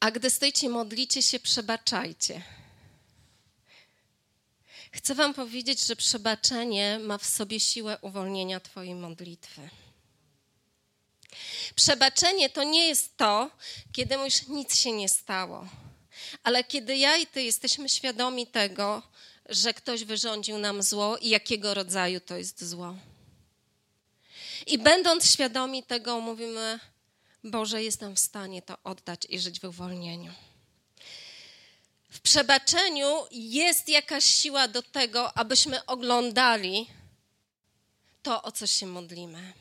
A 0.00 0.10
gdy 0.10 0.30
stoicie 0.30 0.68
modlicie 0.68 1.22
się, 1.22 1.40
przebaczajcie. 1.40 2.42
Chcę 4.92 5.14
Wam 5.14 5.34
powiedzieć, 5.34 5.86
że 5.86 5.96
przebaczenie 5.96 6.98
ma 6.98 7.18
w 7.18 7.26
sobie 7.26 7.60
siłę 7.60 7.98
uwolnienia 8.00 8.60
Twojej 8.60 8.94
modlitwy. 8.94 9.68
Przebaczenie 11.74 12.50
to 12.50 12.64
nie 12.64 12.88
jest 12.88 13.16
to, 13.16 13.50
kiedy 13.92 14.14
już 14.14 14.46
nic 14.46 14.76
się 14.76 14.92
nie 14.92 15.08
stało, 15.08 15.68
ale 16.42 16.64
kiedy 16.64 16.96
ja 16.96 17.16
i 17.16 17.26
Ty 17.26 17.42
jesteśmy 17.42 17.88
świadomi 17.88 18.46
tego, 18.46 19.02
że 19.48 19.74
ktoś 19.74 20.04
wyrządził 20.04 20.58
nam 20.58 20.82
zło 20.82 21.18
i 21.18 21.28
jakiego 21.28 21.74
rodzaju 21.74 22.20
to 22.20 22.36
jest 22.36 22.64
zło. 22.64 22.96
I 24.68 24.78
będąc 24.78 25.32
świadomi 25.32 25.82
tego, 25.82 26.20
mówimy: 26.20 26.80
Boże, 27.44 27.82
jestem 27.82 28.16
w 28.16 28.20
stanie 28.20 28.62
to 28.62 28.78
oddać 28.84 29.26
i 29.28 29.40
żyć 29.40 29.60
w 29.60 29.64
uwolnieniu. 29.64 30.32
W 32.10 32.20
przebaczeniu 32.20 33.26
jest 33.30 33.88
jakaś 33.88 34.24
siła 34.24 34.68
do 34.68 34.82
tego, 34.82 35.38
abyśmy 35.38 35.86
oglądali 35.86 36.86
to, 38.22 38.42
o 38.42 38.52
co 38.52 38.66
się 38.66 38.86
modlimy. 38.86 39.52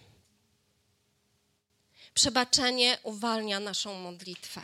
Przebaczenie 2.13 2.97
uwalnia 3.03 3.59
naszą 3.59 3.93
modlitwę. 3.93 4.61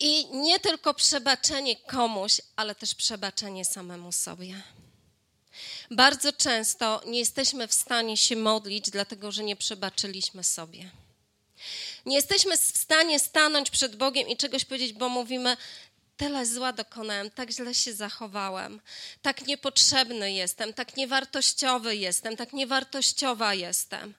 I 0.00 0.26
nie 0.26 0.60
tylko 0.60 0.94
przebaczenie 0.94 1.76
komuś, 1.76 2.40
ale 2.56 2.74
też 2.74 2.94
przebaczenie 2.94 3.64
samemu 3.64 4.12
sobie. 4.12 4.62
Bardzo 5.90 6.32
często 6.32 7.02
nie 7.06 7.18
jesteśmy 7.18 7.68
w 7.68 7.72
stanie 7.72 8.16
się 8.16 8.36
modlić, 8.36 8.90
dlatego 8.90 9.32
że 9.32 9.44
nie 9.44 9.56
przebaczyliśmy 9.56 10.44
sobie. 10.44 10.90
Nie 12.06 12.16
jesteśmy 12.16 12.56
w 12.56 12.60
stanie 12.60 13.18
stanąć 13.18 13.70
przed 13.70 13.96
Bogiem 13.96 14.28
i 14.28 14.36
czegoś 14.36 14.64
powiedzieć, 14.64 14.92
bo 14.92 15.08
mówimy, 15.08 15.56
tyle 16.16 16.46
zła 16.46 16.72
dokonałem, 16.72 17.30
tak 17.30 17.50
źle 17.50 17.74
się 17.74 17.92
zachowałem, 17.94 18.80
tak 19.22 19.46
niepotrzebny 19.46 20.32
jestem, 20.32 20.72
tak 20.74 20.96
niewartościowy 20.96 21.96
jestem, 21.96 22.36
tak 22.36 22.52
niewartościowa 22.52 23.54
jestem. 23.54 24.14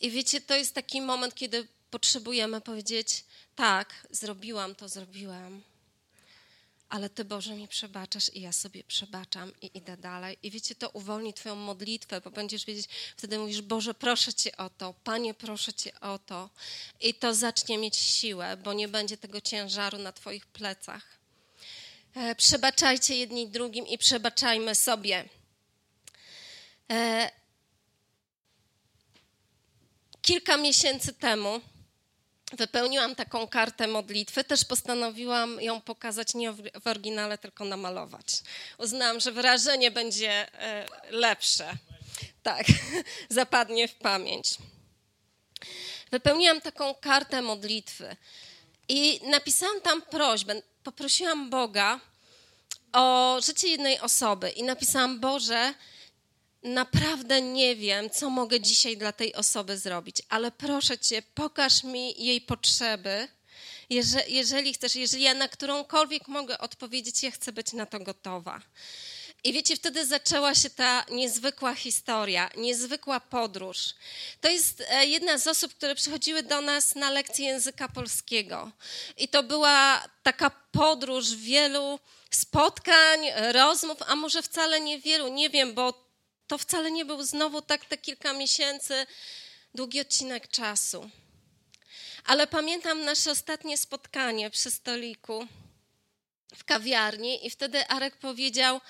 I 0.00 0.10
wiecie, 0.10 0.40
to 0.40 0.56
jest 0.56 0.74
taki 0.74 1.00
moment, 1.00 1.34
kiedy 1.34 1.66
potrzebujemy 1.90 2.60
powiedzieć: 2.60 3.24
Tak, 3.56 4.06
zrobiłam 4.10 4.74
to, 4.74 4.88
zrobiłem, 4.88 5.62
ale 6.90 7.10
Ty, 7.10 7.24
Boże, 7.24 7.54
mi 7.54 7.68
przebaczasz 7.68 8.34
i 8.34 8.40
ja 8.40 8.52
sobie 8.52 8.84
przebaczam 8.84 9.52
i 9.62 9.70
idę 9.74 9.96
dalej. 9.96 10.38
I 10.42 10.50
wiecie, 10.50 10.74
to 10.74 10.88
uwolni 10.88 11.34
Twoją 11.34 11.54
modlitwę, 11.54 12.20
bo 12.20 12.30
będziesz 12.30 12.64
wiedzieć, 12.66 12.88
wtedy 13.16 13.38
mówisz, 13.38 13.62
Boże, 13.62 13.94
proszę 13.94 14.34
Cię 14.34 14.56
o 14.56 14.70
to, 14.70 14.94
Panie, 15.04 15.34
proszę 15.34 15.72
Cię 15.72 16.00
o 16.00 16.18
to. 16.18 16.50
I 17.00 17.14
to 17.14 17.34
zacznie 17.34 17.78
mieć 17.78 17.96
siłę, 17.96 18.56
bo 18.56 18.72
nie 18.72 18.88
będzie 18.88 19.16
tego 19.16 19.40
ciężaru 19.40 19.98
na 19.98 20.12
Twoich 20.12 20.46
plecach. 20.46 21.18
E, 22.14 22.34
przebaczajcie 22.34 23.16
jedni 23.16 23.48
drugim 23.48 23.86
i 23.86 23.98
przebaczajmy 23.98 24.74
sobie. 24.74 25.28
E, 26.90 27.30
kilka 30.22 30.56
miesięcy 30.56 31.12
temu 31.12 31.60
wypełniłam 32.52 33.14
taką 33.14 33.48
kartę 33.48 33.86
modlitwy. 33.86 34.44
Też 34.44 34.64
postanowiłam 34.64 35.60
ją 35.60 35.80
pokazać 35.80 36.34
nie 36.34 36.52
w 36.52 36.86
oryginale, 36.86 37.38
tylko 37.38 37.64
namalować. 37.64 38.26
Uznałam, 38.78 39.20
że 39.20 39.32
wyrażenie 39.32 39.90
będzie 39.90 40.52
e, 40.62 40.86
lepsze. 41.10 41.72
Tak, 42.42 42.66
zapadnie 43.28 43.88
w 43.88 43.94
pamięć. 43.94 44.54
Wypełniłam 46.10 46.60
taką 46.60 46.94
kartę 46.94 47.42
modlitwy 47.42 48.16
i 48.88 49.20
napisałam 49.26 49.80
tam 49.80 50.02
prośbę. 50.02 50.62
Poprosiłam 50.84 51.50
Boga 51.50 52.00
o 52.92 53.36
życie 53.42 53.68
jednej 53.68 54.00
osoby 54.00 54.50
i 54.50 54.62
napisałam: 54.62 55.20
Boże, 55.20 55.74
naprawdę 56.62 57.42
nie 57.42 57.76
wiem, 57.76 58.10
co 58.10 58.30
mogę 58.30 58.60
dzisiaj 58.60 58.96
dla 58.96 59.12
tej 59.12 59.34
osoby 59.34 59.78
zrobić, 59.78 60.16
ale 60.28 60.50
proszę 60.50 60.98
Cię, 60.98 61.22
pokaż 61.34 61.84
mi 61.84 62.24
jej 62.24 62.40
potrzeby. 62.40 63.28
Jeżeli, 63.90 64.34
jeżeli 64.34 64.74
chcesz, 64.74 64.96
jeżeli 64.96 65.22
ja 65.22 65.34
na 65.34 65.48
którąkolwiek 65.48 66.28
mogę 66.28 66.58
odpowiedzieć, 66.58 67.22
ja 67.22 67.30
chcę 67.30 67.52
być 67.52 67.72
na 67.72 67.86
to 67.86 68.00
gotowa. 68.00 68.60
I 69.44 69.52
wiecie, 69.52 69.76
wtedy 69.76 70.06
zaczęła 70.06 70.54
się 70.54 70.70
ta 70.70 71.04
niezwykła 71.10 71.74
historia, 71.74 72.50
niezwykła 72.56 73.20
podróż. 73.20 73.94
To 74.40 74.48
jest 74.48 74.82
e, 74.88 75.06
jedna 75.06 75.38
z 75.38 75.46
osób, 75.46 75.74
które 75.74 75.94
przychodziły 75.94 76.42
do 76.42 76.60
nas 76.60 76.94
na 76.94 77.10
lekcję 77.10 77.46
języka 77.46 77.88
polskiego. 77.88 78.70
I 79.16 79.28
to 79.28 79.42
była 79.42 80.08
taka 80.22 80.50
podróż 80.72 81.34
wielu 81.34 81.98
spotkań, 82.30 83.20
rozmów, 83.52 83.98
a 84.06 84.16
może 84.16 84.42
wcale 84.42 84.80
niewielu, 84.80 85.28
nie 85.28 85.50
wiem, 85.50 85.74
bo 85.74 86.09
to 86.50 86.58
wcale 86.58 86.90
nie 86.90 87.04
był 87.04 87.22
znowu 87.22 87.62
tak 87.62 87.84
te 87.84 87.98
kilka 87.98 88.32
miesięcy, 88.32 89.06
długi 89.74 90.00
odcinek 90.00 90.48
czasu. 90.48 91.10
Ale 92.24 92.46
pamiętam 92.46 93.04
nasze 93.04 93.30
ostatnie 93.30 93.76
spotkanie 93.78 94.50
przy 94.50 94.70
stoliku 94.70 95.46
w 96.56 96.64
kawiarni 96.64 97.46
i 97.46 97.50
wtedy 97.50 97.88
Arek 97.88 98.16
powiedział, 98.16 98.80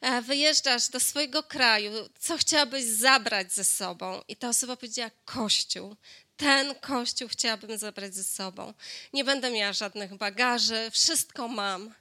e, 0.00 0.22
wyjeżdżasz 0.22 0.88
do 0.88 1.00
swojego 1.00 1.42
kraju, 1.42 1.92
co 2.20 2.38
chciałabyś 2.38 2.84
zabrać 2.84 3.52
ze 3.52 3.64
sobą? 3.64 4.22
I 4.28 4.36
ta 4.36 4.48
osoba 4.48 4.76
powiedziała, 4.76 5.10
kościół. 5.24 5.96
Ten 6.36 6.74
kościół 6.74 7.28
chciałabym 7.28 7.78
zabrać 7.78 8.14
ze 8.14 8.24
sobą. 8.24 8.74
Nie 9.12 9.24
będę 9.24 9.50
miała 9.50 9.72
żadnych 9.72 10.14
bagaży, 10.14 10.90
wszystko 10.90 11.48
mam, 11.48 11.94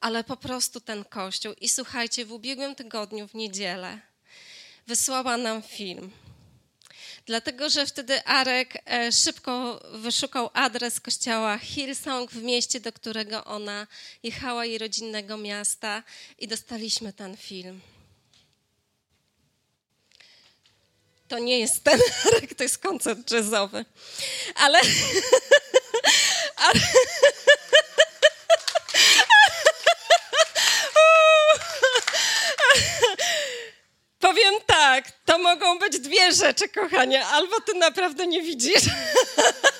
ale 0.00 0.24
po 0.24 0.36
prostu 0.36 0.80
ten 0.80 1.04
kościół. 1.04 1.54
I 1.60 1.68
słuchajcie, 1.68 2.24
w 2.24 2.32
ubiegłym 2.32 2.74
tygodniu, 2.74 3.28
w 3.28 3.34
niedzielę, 3.34 4.09
wysłała 4.90 5.36
nam 5.36 5.62
film 5.62 6.10
dlatego 7.26 7.70
że 7.70 7.86
wtedy 7.86 8.24
Arek 8.24 8.74
e, 8.86 9.12
szybko 9.12 9.80
wyszukał 9.92 10.50
adres 10.54 11.00
kościoła 11.00 11.58
Hillsong 11.58 12.30
w 12.30 12.42
mieście, 12.42 12.80
do 12.80 12.92
którego 12.92 13.44
ona 13.44 13.86
jechała, 14.22 14.64
jej 14.64 14.78
rodzinnego 14.78 15.36
miasta 15.36 16.02
i 16.38 16.48
dostaliśmy 16.48 17.12
ten 17.12 17.36
film. 17.36 17.80
To 21.28 21.38
nie 21.38 21.58
jest 21.58 21.84
ten 21.84 22.00
Arek, 22.26 22.54
to 22.54 22.62
jest 22.62 22.78
koncert 22.78 23.30
jazzowy. 23.30 23.84
Ale... 24.54 24.80
ale... 26.66 26.80
tak, 35.02 35.12
to 35.24 35.38
mogą 35.38 35.78
być 35.78 35.98
dwie 35.98 36.32
rzeczy, 36.32 36.68
kochanie. 36.68 37.26
Albo 37.26 37.60
ty 37.60 37.74
naprawdę 37.74 38.26
nie 38.26 38.42
widzisz, 38.42 38.82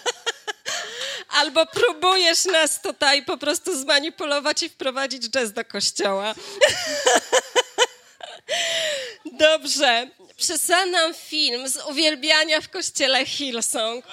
albo 1.40 1.66
próbujesz 1.66 2.44
nas 2.44 2.82
tutaj 2.82 3.24
po 3.24 3.36
prostu 3.36 3.78
zmanipulować 3.78 4.62
i 4.62 4.68
wprowadzić 4.68 5.30
jazz 5.30 5.52
do 5.52 5.64
kościoła. 5.64 6.34
Dobrze, 9.24 10.08
przysłał 10.36 10.86
nam 10.86 11.14
film 11.14 11.68
z 11.68 11.76
uwielbiania 11.76 12.60
w 12.60 12.68
kościele 12.68 13.26
Hillsong. 13.26 14.04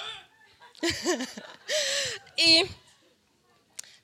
I 2.46 2.64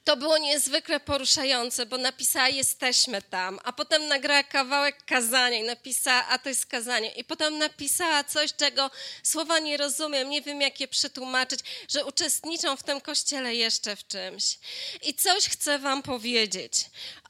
to 0.05 0.17
było 0.17 0.39
niezwykle 0.39 1.01
poruszające, 1.01 1.87
bo 1.87 1.99
napisała 1.99 2.49
jesteśmy 2.49 3.23
tam, 3.23 3.61
a 3.65 3.73
potem 3.73 4.09
nagrała 4.09 4.43
kawałek 4.43 5.05
kazania 5.05 5.59
i 5.59 5.63
napisała, 5.63 6.27
a 6.29 6.39
to 6.39 6.49
jest 6.49 6.67
kazanie. 6.67 7.13
I 7.13 7.25
potem 7.25 7.59
napisała 7.59 8.25
coś, 8.25 8.55
czego 8.55 8.91
słowa 9.23 9.59
nie 9.59 9.77
rozumiem, 9.77 10.31
nie 10.31 10.43
wiem 10.43 10.61
jak 10.61 10.81
je 10.81 10.89
przetłumaczyć, 10.89 11.61
że 11.89 12.05
uczestniczą 12.05 12.77
w 12.77 12.83
tym 12.83 13.01
kościele 13.01 13.55
jeszcze 13.55 13.97
w 13.97 14.07
czymś. 14.07 14.59
I 15.03 15.15
coś 15.15 15.49
chcę 15.49 15.79
wam 15.79 16.03
powiedzieć. 16.03 16.73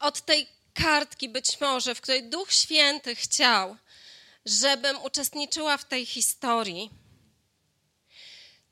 Od 0.01 0.21
tej 0.21 0.49
kartki 0.75 1.29
być 1.29 1.61
może, 1.61 1.95
w 1.95 2.01
której 2.01 2.23
Duch 2.23 2.53
Święty 2.53 3.15
chciał, 3.15 3.77
żebym 4.45 5.03
uczestniczyła 5.03 5.77
w 5.77 5.85
tej 5.85 6.07
historii, 6.07 6.91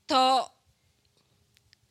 to 0.07 0.49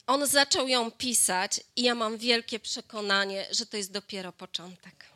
on 0.07 0.27
zaczął 0.27 0.69
ją 0.69 0.91
pisać 0.91 1.61
i 1.77 1.83
ja 1.83 1.95
mam 1.95 2.19
wielkie 2.19 2.61
przekonanie, 2.61 3.47
że 3.51 3.67
to 3.67 3.77
jest 3.77 3.93
dopiero 3.93 4.33
początek. 4.33 5.13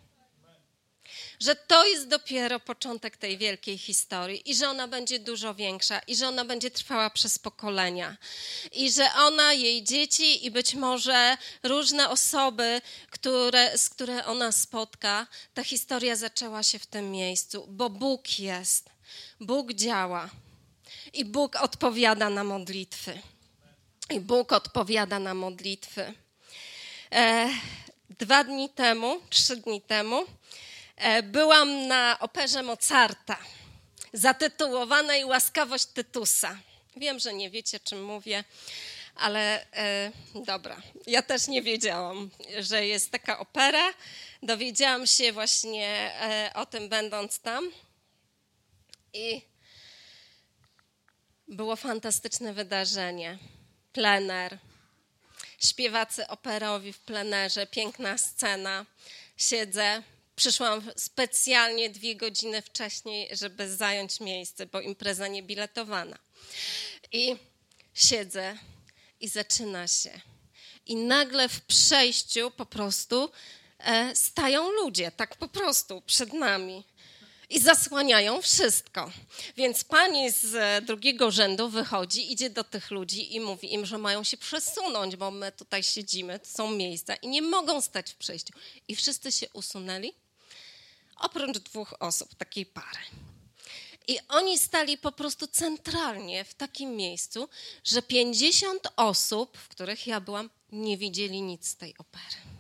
Że 1.41 1.57
to 1.57 1.87
jest 1.87 2.09
dopiero 2.09 2.61
początek 2.61 3.17
tej 3.17 3.39
wielkiej 3.39 3.79
historii 3.79 4.51
i 4.51 4.55
że 4.55 4.69
ona 4.69 4.89
będzie 4.89 5.19
dużo 5.19 5.55
większa 5.55 5.99
i 5.99 6.17
że 6.17 6.29
ona 6.29 6.45
będzie 6.45 6.71
trwała 6.71 7.11
przez 7.11 7.39
pokolenia. 7.39 8.17
I 8.73 8.93
że 8.93 9.09
ona, 9.15 9.53
jej 9.53 9.85
dzieci 9.85 10.47
i 10.47 10.51
być 10.51 10.75
może 10.75 11.37
różne 11.63 12.09
osoby, 12.09 12.81
które, 13.11 13.79
z 13.79 13.89
które 13.89 14.25
ona 14.25 14.53
spotka, 14.53 15.27
ta 15.55 15.65
historia 15.65 16.17
zaczęła 16.17 16.63
się 16.63 16.79
w 16.79 16.87
tym 16.87 17.11
miejscu, 17.11 17.67
bo 17.69 17.91
Bóg 17.91 18.39
jest, 18.39 18.91
Bóg 19.41 19.73
działa 19.73 20.31
i 21.13 21.25
Bóg 21.25 21.57
odpowiada 21.57 22.31
na 22.31 22.45
modlitwy. 22.45 23.19
I 24.11 24.21
Bóg 24.21 24.53
odpowiada 24.53 25.19
na 25.19 25.35
modlitwy. 25.35 26.13
E, 27.13 27.51
dwa 28.11 28.45
dni 28.45 28.69
temu, 28.69 29.21
trzy 29.31 29.57
dni 29.57 29.81
temu, 29.81 30.25
e, 30.97 31.23
byłam 31.23 31.87
na 31.87 32.19
operze 32.21 32.63
Mozarta, 32.63 33.39
zatytułowanej 34.13 35.25
Łaskawość 35.25 35.87
Tytusa. 35.87 36.59
Wiem, 36.97 37.19
że 37.19 37.35
nie 37.35 37.51
wiecie, 37.51 37.81
czym 37.81 38.05
mówię, 38.05 38.45
ale 39.15 39.73
e, 39.73 40.13
dobra. 40.35 40.83
Ja 41.07 41.23
też 41.23 41.49
nie 41.49 41.63
wiedziałam, 41.63 42.31
że 42.59 42.87
jest 42.87 43.11
taka 43.11 43.39
opera. 43.39 43.95
Dowiedziałam 44.43 45.07
się 45.07 45.33
właśnie 45.33 46.13
o 46.55 46.67
tym, 46.67 46.89
będąc 46.89 47.39
tam. 47.39 47.71
I 49.13 49.43
było 51.49 51.77
fantastyczne 51.77 52.53
wydarzenie 52.53 53.39
plener, 53.97 54.59
śpiewacy 55.59 56.29
operowi 56.29 56.93
w 56.93 56.99
plenerze, 56.99 57.67
piękna 57.67 58.19
scena. 58.19 58.87
Siedzę, 59.37 60.03
przyszłam 60.37 60.83
specjalnie 60.97 61.91
dwie 61.91 62.17
godziny 62.17 62.63
wcześniej, 62.63 63.29
żeby 63.33 63.77
zająć 63.77 64.21
miejsce, 64.21 64.67
bo 64.67 64.81
impreza 64.81 65.29
nie 65.29 65.43
biletowana. 65.43 66.19
I 67.13 67.37
siedzę 67.95 68.59
i 69.21 69.29
zaczyna 69.29 69.89
się. 69.89 70.21
I 70.87 70.97
nagle 70.97 71.49
w 71.49 71.61
przejściu 71.61 72.51
po 72.51 72.67
prostu 72.67 73.31
e, 73.79 74.17
stają 74.17 74.71
ludzie, 74.71 75.11
tak 75.11 75.37
po 75.37 75.49
prostu 75.49 76.01
przed 76.01 76.33
nami 76.33 76.85
i 77.51 77.61
zasłaniają 77.61 78.43
wszystko. 78.43 79.11
Więc 79.57 79.85
pani 79.85 80.31
z 80.31 80.55
e, 80.55 80.83
drugiego 80.83 81.31
rzędu 81.31 81.69
wychodzi, 81.69 82.33
idzie 82.33 82.51
do 82.51 82.65
tych 82.65 82.91
ludzi 82.91 83.35
i 83.35 83.41
mówi 83.41 83.75
im, 83.75 83.87
że 83.87 83.99
mają 83.99 84.25
się 84.25 84.37
przesunąć, 84.37 85.17
bo 85.17 85.31
my 85.31 85.53
tutaj 85.53 85.83
siedzimy, 85.83 86.39
to 86.39 86.47
są 86.47 86.71
miejsca 86.71 87.15
i 87.17 87.29
nie 87.29 87.43
mogą 87.43 87.81
stać 87.81 88.11
w 88.11 88.15
przejściu. 88.15 88.55
I 88.89 88.97
wszyscy 88.97 89.33
się 89.33 89.47
usunęli, 89.53 90.13
oprócz 91.17 91.59
dwóch 91.59 91.95
osób, 92.01 92.35
takiej 92.35 92.67
pary. 92.67 93.01
I 94.09 94.19
oni 94.29 94.59
stali 94.59 94.99
po 94.99 95.13
prostu 95.13 95.47
centralnie 95.47 96.45
w 96.45 96.55
takim 96.55 96.97
miejscu, 96.97 97.49
że 97.85 98.03
50 98.03 98.89
osób, 98.97 99.59
w 99.59 99.69
których 99.69 100.07
ja 100.07 100.21
byłam, 100.21 100.51
nie 100.73 100.99
widzieli 100.99 101.43
nic 101.43 101.69
z 101.69 101.77
tej 101.77 101.95
opery. 101.99 102.56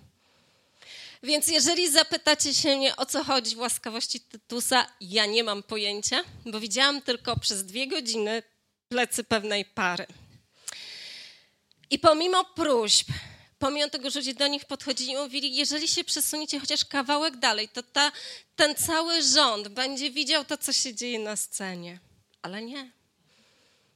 Więc 1.22 1.48
jeżeli 1.48 1.90
zapytacie 1.90 2.54
się 2.54 2.76
mnie, 2.76 2.96
o 2.96 3.06
co 3.06 3.24
chodzi 3.24 3.56
w 3.56 3.58
łaskawości 3.58 4.20
Tytusa, 4.20 4.86
ja 5.00 5.26
nie 5.26 5.44
mam 5.44 5.62
pojęcia, 5.62 6.24
bo 6.46 6.60
widziałam 6.60 7.02
tylko 7.02 7.40
przez 7.40 7.64
dwie 7.64 7.86
godziny 7.86 8.42
plecy 8.88 9.24
pewnej 9.24 9.64
pary. 9.64 10.06
I 11.90 11.98
pomimo 11.98 12.44
próśb, 12.44 13.08
pomimo 13.58 13.88
tego, 13.88 14.10
że 14.10 14.18
ludzie 14.18 14.34
do 14.34 14.46
nich 14.46 14.64
podchodzili 14.64 15.12
i 15.12 15.16
mówili, 15.16 15.56
jeżeli 15.56 15.88
się 15.88 16.04
przesuniecie 16.04 16.60
chociaż 16.60 16.84
kawałek 16.84 17.36
dalej, 17.36 17.68
to 17.68 17.82
ta, 17.82 18.12
ten 18.56 18.74
cały 18.74 19.22
rząd 19.22 19.68
będzie 19.68 20.10
widział 20.10 20.44
to, 20.44 20.58
co 20.58 20.72
się 20.72 20.94
dzieje 20.94 21.18
na 21.18 21.36
scenie. 21.36 21.98
Ale 22.42 22.62
nie. 22.62 22.90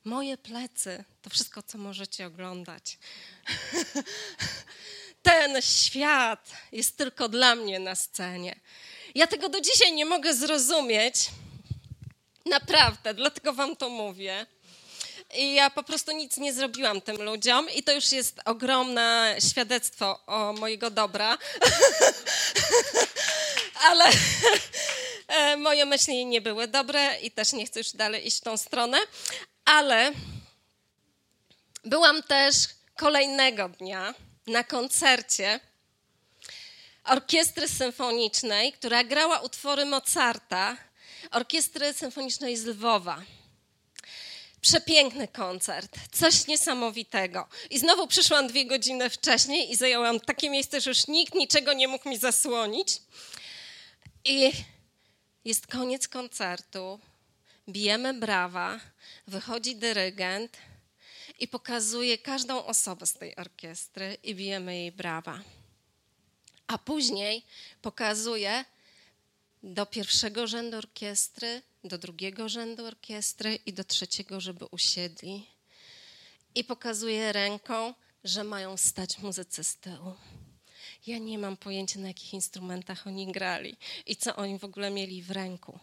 Moje 0.05 0.39
plecy 0.39 1.05
to 1.23 1.31
wszystko, 1.31 1.63
co 1.63 1.79
możecie 1.79 2.27
oglądać. 2.27 2.99
ten 5.23 5.63
świat 5.63 6.51
jest 6.73 6.97
tylko 6.97 7.29
dla 7.29 7.55
mnie 7.55 7.79
na 7.79 7.95
scenie. 7.95 8.61
Ja 9.15 9.27
tego 9.27 9.49
do 9.49 9.61
dzisiaj 9.61 9.93
nie 9.93 10.05
mogę 10.05 10.35
zrozumieć. 10.35 11.15
Naprawdę, 12.47 13.15
dlatego 13.15 13.53
wam 13.53 13.77
to 13.77 13.89
mówię. 13.89 14.47
I 15.35 15.55
ja 15.55 15.71
po 15.71 15.83
prostu 15.83 16.13
nic 16.13 16.37
nie 16.37 16.53
zrobiłam 16.53 17.01
tym 17.01 17.23
ludziom, 17.23 17.71
i 17.71 17.83
to 17.83 17.93
już 17.93 18.13
jest 18.13 18.41
ogromne 18.45 19.37
świadectwo 19.51 20.27
o 20.27 20.53
mojego 20.53 20.91
dobra. 20.91 21.39
Ale 23.89 24.05
e, 25.29 25.57
moje 25.57 25.87
myśli 25.87 26.27
nie 26.27 26.41
były 26.41 26.69
dobre 26.69 27.21
i 27.21 27.31
też 27.31 27.53
nie 27.53 27.67
chcę 27.67 27.81
już 27.81 27.93
dalej 27.93 28.27
iść 28.27 28.39
w 28.39 28.41
tą 28.41 28.57
stronę. 28.57 28.99
Ale 29.65 30.13
byłam 31.85 32.23
też 32.23 32.55
kolejnego 32.97 33.69
dnia 33.69 34.15
na 34.51 34.65
koncercie 34.65 35.61
orkiestry 37.05 37.69
symfonicznej, 37.69 38.73
która 38.73 39.05
grała 39.05 39.41
utwory 39.41 39.85
Mozarta, 39.85 40.77
orkiestry 41.31 41.93
symfonicznej 41.93 42.57
z 42.57 42.65
Lwowa. 42.65 43.23
Przepiękny 44.61 45.29
koncert, 45.29 45.97
coś 46.13 46.47
niesamowitego. 46.47 47.49
I 47.71 47.79
znowu 47.79 48.07
przyszłam 48.07 48.49
dwie 48.49 48.67
godziny 48.67 49.11
wcześniej 49.11 49.73
i 49.73 49.77
zajęłam 49.77 50.21
takie 50.21 50.51
miejsce, 50.51 50.81
że 50.81 50.91
już 50.91 51.07
nikt 51.07 51.35
niczego 51.35 51.73
nie 51.73 51.89
mógł 51.89 52.09
mi 52.09 52.19
zasłonić. 52.19 53.03
I 54.25 54.53
jest 55.45 55.67
koniec 55.67 56.09
koncertu, 56.09 57.01
bijemy 57.69 58.15
brawa, 58.15 58.81
wychodzi 59.27 59.77
dyrygent 59.77 60.57
i 61.41 61.49
pokazuje 61.49 62.19
każdą 62.19 62.65
osobę 62.65 63.07
z 63.07 63.13
tej 63.13 63.37
orkiestry 63.37 64.17
i 64.23 64.35
bijemy 64.35 64.77
jej 64.77 64.93
brawa. 64.93 65.41
A 66.67 66.79
później 66.79 67.45
pokazuje 67.83 68.65
do 69.63 69.87
pierwszego 69.87 70.47
rzędu 70.47 70.77
orkiestry, 70.77 71.63
do 71.85 71.99
drugiego 71.99 72.49
rzędu 72.49 72.87
orkiestry 72.87 73.59
i 73.67 73.73
do 73.73 73.85
trzeciego, 73.85 74.41
żeby 74.41 74.65
usiedli. 74.65 75.47
I 76.55 76.65
pokazuje 76.65 77.33
ręką, 77.33 77.95
że 78.25 78.45
mają 78.45 78.77
stać 78.77 79.19
muzycy 79.19 79.65
z 79.65 79.77
tyłu. 79.77 80.15
Ja 81.07 81.19
nie 81.19 81.39
mam 81.39 81.57
pojęcia, 81.57 82.01
na 82.01 82.09
jakich 82.09 82.35
instrumentach 82.35 83.07
oni 83.07 83.33
grali 83.33 83.77
i 84.07 84.17
co 84.17 84.37
oni 84.37 84.59
w 84.59 84.65
ogóle 84.65 84.91
mieli 84.91 85.23
w 85.23 85.31
ręku. 85.31 85.79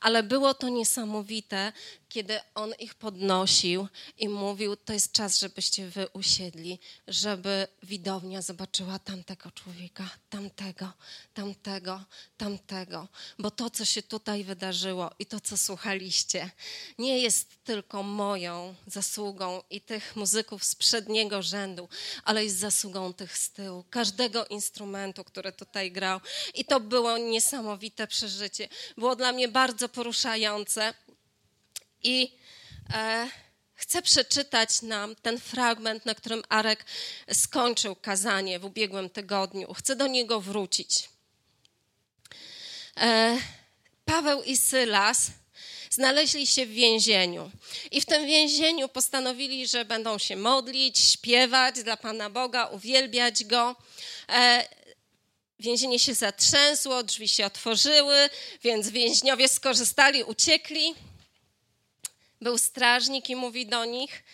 Ale 0.00 0.22
było 0.22 0.54
to 0.54 0.68
niesamowite, 0.68 1.72
kiedy 2.08 2.40
on 2.54 2.74
ich 2.78 2.94
podnosił 2.94 3.88
i 4.18 4.28
mówił: 4.28 4.76
To 4.76 4.92
jest 4.92 5.12
czas, 5.12 5.38
żebyście 5.38 5.88
wy 5.88 6.08
usiedli, 6.08 6.78
żeby 7.08 7.68
widownia 7.82 8.42
zobaczyła 8.42 8.98
tamtego 8.98 9.50
człowieka, 9.50 10.10
tamtego, 10.30 10.92
tamtego, 11.34 12.04
tamtego. 12.36 13.08
Bo 13.38 13.50
to, 13.50 13.70
co 13.70 13.84
się 13.84 14.02
tutaj 14.02 14.44
wydarzyło 14.44 15.10
i 15.18 15.26
to, 15.26 15.40
co 15.40 15.56
słuchaliście, 15.56 16.50
nie 16.98 17.18
jest 17.18 17.64
tylko 17.64 18.02
moją 18.02 18.74
zasługą 18.86 19.62
i 19.70 19.80
tych 19.80 20.16
muzyków 20.16 20.64
z 20.64 20.74
przedniego 20.74 21.42
rzędu, 21.42 21.88
ale 22.24 22.44
jest 22.44 22.58
zasługą 22.58 23.12
tych 23.12 23.38
z 23.38 23.50
tyłu, 23.50 23.84
każdego 23.90 24.46
instrumentu, 24.46 24.57
który 25.24 25.52
tutaj 25.52 25.92
grał. 25.92 26.20
I 26.54 26.64
to 26.64 26.80
było 26.80 27.18
niesamowite 27.18 28.06
przeżycie. 28.06 28.68
Było 28.96 29.16
dla 29.16 29.32
mnie 29.32 29.48
bardzo 29.48 29.88
poruszające. 29.88 30.94
I 32.02 32.38
e, 32.94 33.28
chcę 33.74 34.02
przeczytać 34.02 34.82
nam 34.82 35.16
ten 35.16 35.40
fragment, 35.40 36.06
na 36.06 36.14
którym 36.14 36.42
Arek 36.48 36.84
skończył 37.32 37.96
kazanie 37.96 38.58
w 38.58 38.64
ubiegłym 38.64 39.10
tygodniu. 39.10 39.74
Chcę 39.74 39.96
do 39.96 40.06
niego 40.06 40.40
wrócić. 40.40 41.08
E, 42.96 43.38
Paweł 44.04 44.42
i 44.42 44.56
Sylas 44.56 45.30
znaleźli 45.90 46.46
się 46.46 46.66
w 46.66 46.70
więzieniu. 46.70 47.50
I 47.90 48.00
w 48.00 48.06
tym 48.06 48.26
więzieniu 48.26 48.88
postanowili, 48.88 49.66
że 49.66 49.84
będą 49.84 50.18
się 50.18 50.36
modlić, 50.36 50.98
śpiewać 50.98 51.82
dla 51.82 51.96
Pana 51.96 52.30
Boga, 52.30 52.66
uwielbiać 52.66 53.44
Go. 53.44 53.76
E, 54.28 54.68
więzienie 55.58 55.98
się 55.98 56.14
zatrzęsło, 56.14 57.02
drzwi 57.02 57.28
się 57.28 57.46
otworzyły, 57.46 58.30
więc 58.62 58.88
więźniowie 58.88 59.48
skorzystali, 59.48 60.24
uciekli. 60.24 60.94
Był 62.40 62.58
strażnik 62.58 63.30
i 63.30 63.36
mówi 63.36 63.66
do 63.66 63.84
nich: 63.84 64.24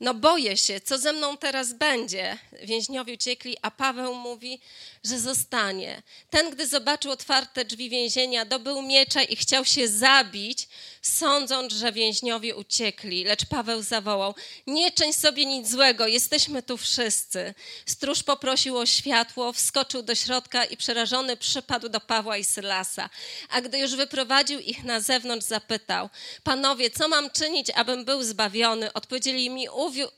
No, 0.00 0.14
boję 0.14 0.56
się, 0.56 0.80
co 0.80 0.98
ze 0.98 1.12
mną 1.12 1.36
teraz 1.36 1.72
będzie? 1.72 2.38
Więźniowie 2.62 3.14
uciekli, 3.14 3.56
a 3.62 3.70
Paweł 3.70 4.14
mówi: 4.14 4.60
że 5.06 5.20
zostanie. 5.20 6.02
Ten, 6.30 6.50
gdy 6.50 6.66
zobaczył 6.66 7.10
otwarte 7.10 7.64
drzwi 7.64 7.90
więzienia, 7.90 8.44
dobył 8.44 8.82
miecza 8.82 9.22
i 9.22 9.36
chciał 9.36 9.64
się 9.64 9.88
zabić, 9.88 10.68
sądząc, 11.02 11.72
że 11.72 11.92
więźniowie 11.92 12.56
uciekli. 12.56 13.24
Lecz 13.24 13.44
Paweł 13.44 13.82
zawołał: 13.82 14.34
Nie 14.66 14.90
czyń 14.90 15.12
sobie 15.12 15.46
nic 15.46 15.70
złego, 15.70 16.06
jesteśmy 16.06 16.62
tu 16.62 16.76
wszyscy. 16.76 17.54
Stróż 17.86 18.22
poprosił 18.22 18.78
o 18.78 18.86
światło, 18.86 19.52
wskoczył 19.52 20.02
do 20.02 20.14
środka 20.14 20.64
i 20.64 20.76
przerażony 20.76 21.36
przypadł 21.36 21.88
do 21.88 22.00
Pawła 22.00 22.36
i 22.36 22.44
Sylasa. 22.44 23.10
A 23.50 23.60
gdy 23.60 23.78
już 23.78 23.94
wyprowadził 23.94 24.60
ich 24.60 24.84
na 24.84 25.00
zewnątrz, 25.00 25.46
zapytał: 25.46 26.08
Panowie, 26.42 26.90
co 26.90 27.08
mam 27.08 27.30
czynić, 27.30 27.70
abym 27.70 28.04
był 28.04 28.22
zbawiony? 28.22 28.92
Odpowiedzieli, 28.92 29.50
mi, 29.50 29.68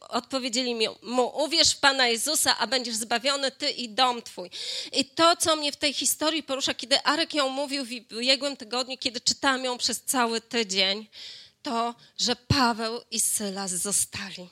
odpowiedzieli 0.08 0.74
mi, 0.74 0.86
mu: 1.02 1.44
Uwierz 1.44 1.72
w 1.72 1.80
Pana 1.80 2.08
Jezusa, 2.08 2.58
a 2.58 2.66
będziesz 2.66 2.94
zbawiony 2.94 3.50
ty 3.50 3.70
i 3.70 3.88
dom 3.88 4.22
twój. 4.22 4.50
I 4.92 5.04
to, 5.04 5.36
co 5.36 5.56
mnie 5.56 5.72
w 5.72 5.76
tej 5.76 5.94
historii 5.94 6.42
porusza, 6.42 6.74
kiedy 6.74 7.02
Arek 7.02 7.34
ją 7.34 7.48
mówił 7.48 7.84
w 7.84 7.90
ubiegłym 8.16 8.56
tygodniu, 8.56 8.98
kiedy 8.98 9.20
czytałam 9.20 9.64
ją 9.64 9.78
przez 9.78 10.02
cały 10.02 10.40
tydzień, 10.40 11.06
to, 11.62 11.94
że 12.18 12.36
Paweł 12.36 13.00
i 13.10 13.20
Sylas 13.20 13.70
zostali. 13.70 14.48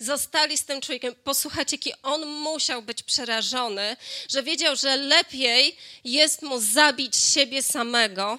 Zostali 0.00 0.58
z 0.58 0.64
tym 0.64 0.80
człowiekiem. 0.80 1.14
Posłuchajcie, 1.24 1.76
jaki 1.76 1.92
on 2.02 2.26
musiał 2.26 2.82
być 2.82 3.02
przerażony, 3.02 3.96
że 4.28 4.42
wiedział, 4.42 4.76
że 4.76 4.96
lepiej 4.96 5.76
jest 6.04 6.42
mu 6.42 6.60
zabić 6.60 7.16
siebie 7.16 7.62
samego, 7.62 8.38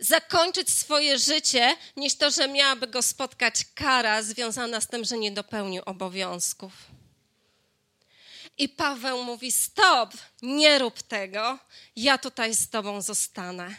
zakończyć 0.00 0.70
swoje 0.70 1.18
życie, 1.18 1.76
niż 1.96 2.14
to, 2.14 2.30
że 2.30 2.48
miałaby 2.48 2.86
go 2.86 3.02
spotkać 3.02 3.64
kara 3.74 4.22
związana 4.22 4.80
z 4.80 4.86
tym, 4.86 5.04
że 5.04 5.18
nie 5.18 5.32
dopełnił 5.32 5.82
obowiązków. 5.86 6.72
I 8.58 8.68
Paweł 8.68 9.24
mówi: 9.24 9.52
Stop, 9.52 10.14
nie 10.42 10.78
rób 10.78 11.02
tego, 11.02 11.58
ja 11.96 12.18
tutaj 12.18 12.54
z 12.54 12.70
Tobą 12.70 13.02
zostanę. 13.02 13.74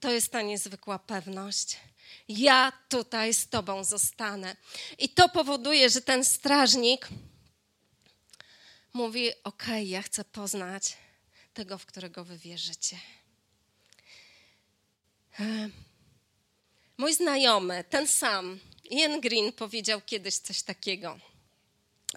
To 0.00 0.10
jest 0.10 0.32
ta 0.32 0.42
niezwykła 0.42 0.98
pewność. 0.98 1.76
Ja 2.28 2.72
tutaj 2.88 3.34
z 3.34 3.48
Tobą 3.48 3.84
zostanę. 3.84 4.56
I 4.98 5.08
to 5.08 5.28
powoduje, 5.28 5.90
że 5.90 6.00
ten 6.00 6.24
strażnik 6.24 7.08
mówi: 8.92 9.30
OK, 9.44 9.64
ja 9.84 10.02
chcę 10.02 10.24
poznać 10.24 10.96
tego, 11.54 11.78
w 11.78 11.86
którego 11.86 12.24
wy 12.24 12.38
wierzycie. 12.38 12.96
Mój 16.96 17.14
znajomy, 17.14 17.84
ten 17.90 18.06
sam, 18.06 18.60
Ian 18.90 19.20
Green, 19.20 19.52
powiedział 19.52 20.00
kiedyś 20.06 20.34
coś 20.34 20.62
takiego. 20.62 21.18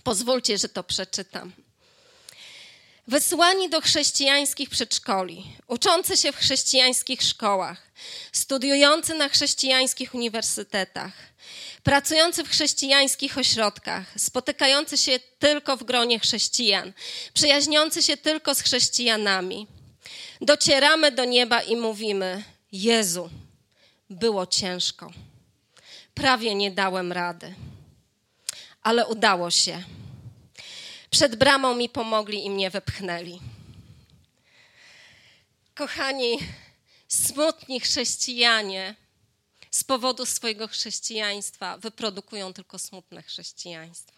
Pozwólcie, 0.03 0.57
że 0.57 0.69
to 0.69 0.83
przeczytam. 0.83 1.53
Wysłani 3.07 3.69
do 3.69 3.81
chrześcijańskich 3.81 4.69
przedszkoli, 4.69 5.55
uczący 5.67 6.17
się 6.17 6.31
w 6.31 6.35
chrześcijańskich 6.35 7.21
szkołach, 7.21 7.91
studiujący 8.31 9.13
na 9.13 9.29
chrześcijańskich 9.29 10.15
uniwersytetach, 10.15 11.13
pracujący 11.83 12.43
w 12.43 12.49
chrześcijańskich 12.49 13.37
ośrodkach, 13.37 14.13
spotykający 14.17 14.97
się 14.97 15.19
tylko 15.39 15.77
w 15.77 15.83
gronie 15.83 16.19
chrześcijan, 16.19 16.93
przyjaźniący 17.33 18.03
się 18.03 18.17
tylko 18.17 18.55
z 18.55 18.61
chrześcijanami. 18.61 19.67
Docieramy 20.41 21.11
do 21.11 21.25
nieba 21.25 21.61
i 21.61 21.75
mówimy: 21.75 22.43
Jezu, 22.73 23.29
było 24.09 24.45
ciężko. 24.45 25.11
Prawie 26.13 26.55
nie 26.55 26.71
dałem 26.71 27.11
rady, 27.11 27.55
ale 28.81 29.07
udało 29.07 29.51
się 29.51 29.83
przed 31.09 31.35
bramą 31.35 31.75
mi 31.75 31.89
pomogli 31.89 32.45
i 32.45 32.49
mnie 32.49 32.69
wepchnęli. 32.69 33.39
Kochani, 35.75 36.39
smutni 37.07 37.79
chrześcijanie 37.79 38.95
z 39.71 39.83
powodu 39.83 40.25
swojego 40.25 40.67
chrześcijaństwa 40.67 41.77
wyprodukują 41.77 42.53
tylko 42.53 42.79
smutne 42.79 43.23
chrześcijaństwo. 43.23 44.13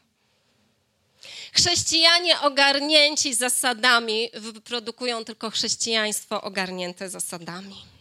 Chrześcijanie 1.53 2.39
ogarnięci 2.39 3.33
zasadami 3.33 4.29
wyprodukują 4.33 5.25
tylko 5.25 5.49
chrześcijaństwo 5.49 6.41
ogarnięte 6.41 7.09
zasadami. 7.09 7.94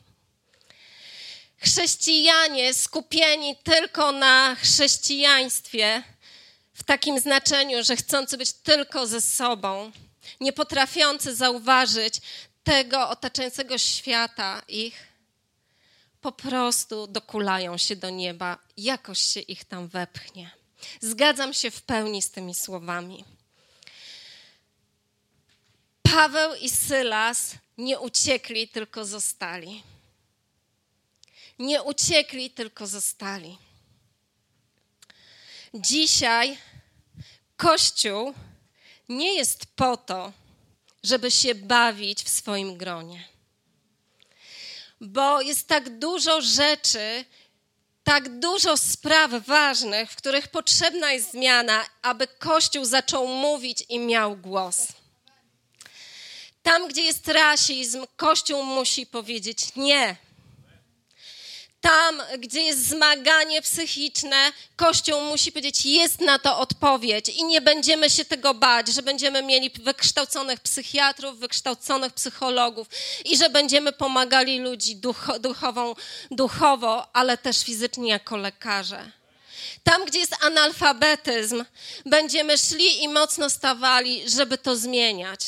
Chrześcijanie 1.64 2.74
skupieni 2.74 3.56
tylko 3.56 4.12
na 4.12 4.54
chrześcijaństwie 4.54 6.02
w 6.74 6.82
takim 6.82 7.20
znaczeniu, 7.20 7.84
że 7.84 7.96
chcący 7.96 8.38
być 8.38 8.52
tylko 8.52 9.06
ze 9.06 9.20
sobą, 9.20 9.92
nie 10.40 10.52
potrafiący 10.52 11.34
zauważyć 11.34 12.20
tego 12.64 13.08
otaczającego 13.08 13.78
świata 13.78 14.62
ich, 14.68 15.06
po 16.20 16.32
prostu 16.32 17.06
dokulają 17.06 17.78
się 17.78 17.96
do 17.96 18.10
nieba, 18.10 18.58
jakoś 18.76 19.18
się 19.18 19.40
ich 19.40 19.64
tam 19.64 19.88
wepchnie. 19.88 20.50
Zgadzam 21.00 21.54
się 21.54 21.70
w 21.70 21.82
pełni 21.82 22.22
z 22.22 22.30
tymi 22.30 22.54
słowami. 22.54 23.24
Paweł 26.02 26.54
i 26.54 26.70
Sylas 26.70 27.50
nie 27.78 28.00
uciekli, 28.00 28.68
tylko 28.68 29.04
zostali. 29.04 29.82
Nie 31.58 31.82
uciekli, 31.82 32.50
tylko 32.50 32.86
zostali. 32.86 33.58
Dzisiaj 35.74 36.58
Kościół 37.56 38.34
nie 39.08 39.34
jest 39.34 39.66
po 39.66 39.96
to, 39.96 40.32
żeby 41.02 41.30
się 41.30 41.54
bawić 41.54 42.22
w 42.22 42.28
swoim 42.28 42.76
gronie. 42.76 43.28
Bo 45.00 45.40
jest 45.40 45.68
tak 45.68 45.98
dużo 45.98 46.40
rzeczy, 46.40 47.24
tak 48.04 48.38
dużo 48.38 48.76
spraw 48.76 49.30
ważnych, 49.46 50.10
w 50.10 50.16
których 50.16 50.48
potrzebna 50.48 51.12
jest 51.12 51.30
zmiana, 51.32 51.84
aby 52.02 52.26
Kościół 52.26 52.84
zaczął 52.84 53.26
mówić 53.26 53.84
i 53.88 53.98
miał 53.98 54.36
głos. 54.36 54.86
Tam, 56.62 56.88
gdzie 56.88 57.02
jest 57.02 57.28
rasizm, 57.28 58.06
Kościół 58.16 58.62
musi 58.62 59.06
powiedzieć 59.06 59.76
nie. 59.76 60.16
Tam, 61.84 62.22
gdzie 62.38 62.62
jest 62.62 62.88
zmaganie 62.88 63.62
psychiczne, 63.62 64.52
Kościół 64.76 65.20
musi 65.20 65.52
powiedzieć, 65.52 65.86
jest 65.86 66.20
na 66.20 66.38
to 66.38 66.58
odpowiedź 66.58 67.28
i 67.28 67.44
nie 67.44 67.60
będziemy 67.60 68.10
się 68.10 68.24
tego 68.24 68.54
bać, 68.54 68.88
że 68.88 69.02
będziemy 69.02 69.42
mieli 69.42 69.70
wykształconych 69.70 70.60
psychiatrów, 70.60 71.38
wykształconych 71.38 72.12
psychologów 72.12 72.88
i 73.24 73.36
że 73.36 73.50
będziemy 73.50 73.92
pomagali 73.92 74.58
ludzi 74.58 74.96
ducho, 74.96 75.38
duchową, 75.38 75.94
duchowo, 76.30 77.16
ale 77.16 77.38
też 77.38 77.64
fizycznie 77.64 78.10
jako 78.10 78.36
lekarze. 78.36 79.10
Tam, 79.82 80.04
gdzie 80.04 80.18
jest 80.18 80.44
analfabetyzm, 80.44 81.64
będziemy 82.06 82.58
szli 82.58 83.02
i 83.02 83.08
mocno 83.08 83.50
stawali, 83.50 84.30
żeby 84.30 84.58
to 84.58 84.76
zmieniać. 84.76 85.40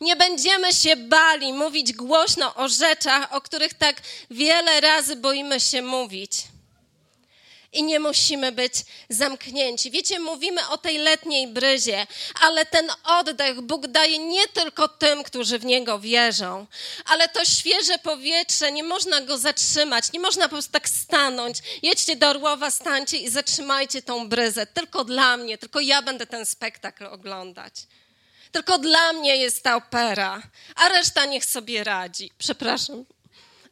Nie 0.00 0.16
będziemy 0.16 0.72
się 0.72 0.96
bali 0.96 1.52
mówić 1.52 1.92
głośno 1.92 2.54
o 2.54 2.68
rzeczach, 2.68 3.32
o 3.32 3.40
których 3.40 3.74
tak 3.74 4.02
wiele 4.30 4.80
razy 4.80 5.16
boimy 5.16 5.60
się 5.60 5.82
mówić. 5.82 6.32
I 7.72 7.82
nie 7.82 8.00
musimy 8.00 8.52
być 8.52 8.72
zamknięci. 9.08 9.90
Wiecie, 9.90 10.20
mówimy 10.20 10.68
o 10.68 10.78
tej 10.78 10.98
letniej 10.98 11.48
bryzie, 11.48 12.06
ale 12.40 12.66
ten 12.66 12.90
oddech 13.04 13.60
Bóg 13.60 13.86
daje 13.86 14.18
nie 14.18 14.48
tylko 14.48 14.88
tym, 14.88 15.22
którzy 15.22 15.58
w 15.58 15.64
Niego 15.64 15.98
wierzą, 15.98 16.66
ale 17.04 17.28
to 17.28 17.44
świeże 17.44 17.98
powietrze, 17.98 18.72
nie 18.72 18.82
można 18.82 19.20
go 19.20 19.38
zatrzymać, 19.38 20.12
nie 20.12 20.20
można 20.20 20.44
po 20.44 20.48
prostu 20.48 20.72
tak 20.72 20.88
stanąć. 20.88 21.58
Jedźcie 21.82 22.16
do 22.16 22.28
Orłowa, 22.28 22.70
stańcie 22.70 23.16
i 23.16 23.30
zatrzymajcie 23.30 24.02
tą 24.02 24.28
bryzę. 24.28 24.66
Tylko 24.66 25.04
dla 25.04 25.36
mnie, 25.36 25.58
tylko 25.58 25.80
ja 25.80 26.02
będę 26.02 26.26
ten 26.26 26.46
spektakl 26.46 27.06
oglądać. 27.06 27.74
Tylko 28.52 28.78
dla 28.78 29.12
mnie 29.12 29.36
jest 29.36 29.62
ta 29.62 29.76
opera, 29.76 30.42
a 30.74 30.88
reszta 30.88 31.26
niech 31.26 31.44
sobie 31.44 31.84
radzi. 31.84 32.30
Przepraszam, 32.38 33.04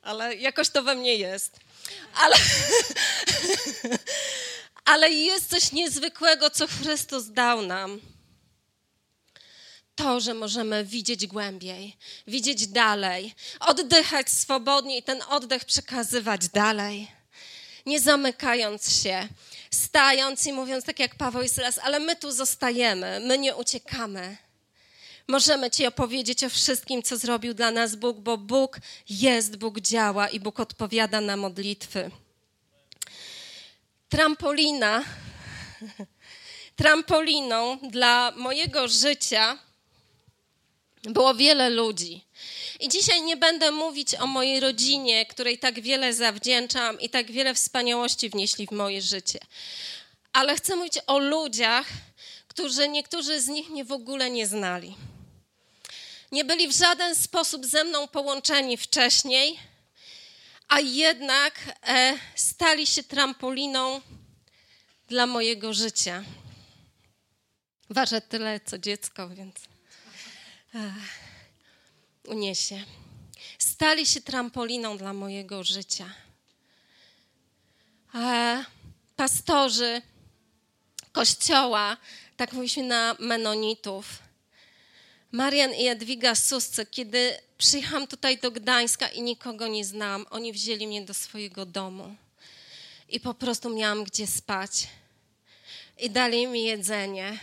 ale 0.03 0.37
jakoś 0.37 0.69
to 0.69 0.83
we 0.83 0.95
mnie 0.95 1.15
jest. 1.15 1.61
Ale, 2.15 2.37
ale 4.93 5.11
jest 5.11 5.51
coś 5.51 5.73
niezwykłego, 5.73 6.51
co 6.51 6.67
Chrystus 6.67 7.27
dał 7.27 7.63
nam. 7.63 8.01
To, 9.95 10.21
że 10.21 10.35
możemy 10.35 10.85
widzieć 10.85 11.27
głębiej, 11.27 11.97
widzieć 12.27 12.67
dalej, 12.67 13.35
oddychać 13.61 14.31
swobodnie 14.31 14.99
i 14.99 15.03
ten 15.03 15.23
oddech 15.29 15.65
przekazywać 15.65 16.49
dalej. 16.49 17.11
Nie 17.87 18.01
zamykając 18.01 19.03
się, 19.03 19.29
stając 19.71 20.47
i 20.47 20.53
mówiąc 20.53 20.85
tak 20.85 20.99
jak 20.99 21.15
Paweł 21.15 21.43
i 21.43 21.49
Sylas, 21.49 21.79
ale 21.79 22.01
my 22.01 22.17
tu 22.17 22.33
zostajemy, 22.33 23.21
my 23.21 23.39
nie 23.39 23.57
uciekamy 23.57 24.37
możemy 25.29 25.71
Ci 25.71 25.87
opowiedzieć 25.87 26.45
o 26.45 26.51
wszystkim, 26.51 27.03
co 27.03 27.17
zrobił 27.17 27.55
dla 27.55 27.71
nas 27.71 27.97
Bóg, 27.97 28.19
bo 28.19 28.39
Bóg 28.39 28.79
jest, 29.11 29.57
Bóg 29.57 29.81
działa 29.81 30.29
i 30.29 30.41
Bóg 30.41 30.61
odpowiada 30.61 31.21
na 31.21 31.37
modlitwy. 31.37 32.11
Trampolina, 34.09 35.05
trampoliną 36.77 37.79
dla 37.79 38.33
mojego 38.37 38.89
życia 38.89 39.59
było 41.03 41.35
wiele 41.35 41.71
ludzi. 41.71 42.25
I 42.81 42.89
dzisiaj 42.89 43.23
nie 43.23 43.37
będę 43.37 43.71
mówić 43.71 44.15
o 44.15 44.27
mojej 44.27 44.61
rodzinie, 44.61 45.27
której 45.27 45.59
tak 45.59 45.81
wiele 45.81 46.15
zawdzięczam 46.15 47.01
i 47.01 47.11
tak 47.11 47.31
wiele 47.31 47.55
wspaniałości 47.55 48.31
wnieśli 48.31 48.67
w 48.67 48.71
moje 48.71 49.03
życie. 49.03 49.39
Ale 50.33 50.57
chcę 50.57 50.77
mówić 50.77 50.99
o 51.07 51.19
ludziach, 51.19 51.87
którzy 52.49 52.89
niektórzy 52.89 53.41
z 53.41 53.49
nich 53.49 53.71
mnie 53.71 53.85
w 53.85 53.93
ogóle 53.93 54.31
nie 54.31 54.47
znali 54.47 54.95
nie 56.33 56.45
byli 56.45 56.69
w 56.69 56.77
żaden 56.77 57.15
sposób 57.15 57.67
ze 57.67 57.85
mną 57.85 58.09
połączeni 58.09 58.77
wcześniej, 58.77 59.59
a 60.69 60.81
jednak 60.81 61.61
e, 61.87 62.19
stali 62.35 62.87
się 62.87 63.03
trampoliną 63.03 64.01
dla 65.09 65.27
mojego 65.27 65.75
życia. 65.75 66.25
Ważę 67.91 68.21
tyle, 68.21 68.61
co 68.61 68.79
dziecko, 68.79 69.29
więc 69.29 69.57
e, 70.75 70.95
uniesie. 72.25 72.85
Stali 73.59 74.07
się 74.07 74.21
trampoliną 74.21 74.99
dla 74.99 75.13
mojego 75.13 75.65
życia. 75.65 76.15
E, 78.15 78.65
pastorzy 79.17 80.03
kościoła, 81.13 81.97
tak 82.37 82.53
mówiliśmy 82.53 82.83
na 82.83 83.17
Menonitów, 83.19 84.28
Marian 85.33 85.75
i 85.75 85.85
Jadwiga 85.85 86.35
Susce, 86.35 86.87
kiedy 86.87 87.39
przyjechałam 87.59 88.07
tutaj 88.07 88.39
do 88.39 88.51
Gdańska 88.51 89.09
i 89.09 89.23
nikogo 89.23 89.67
nie 89.67 89.85
znałam, 89.85 90.27
oni 90.31 90.53
wzięli 90.53 90.87
mnie 90.87 91.03
do 91.03 91.15
swojego 91.15 91.67
domu 91.67 92.17
i 93.09 93.21
po 93.21 93.35
prostu 93.35 93.71
miałam 93.71 94.05
gdzie 94.05 94.27
spać. 94.27 94.87
I 95.99 96.11
dali 96.11 96.47
mi 96.47 96.65
jedzenie. 96.65 97.39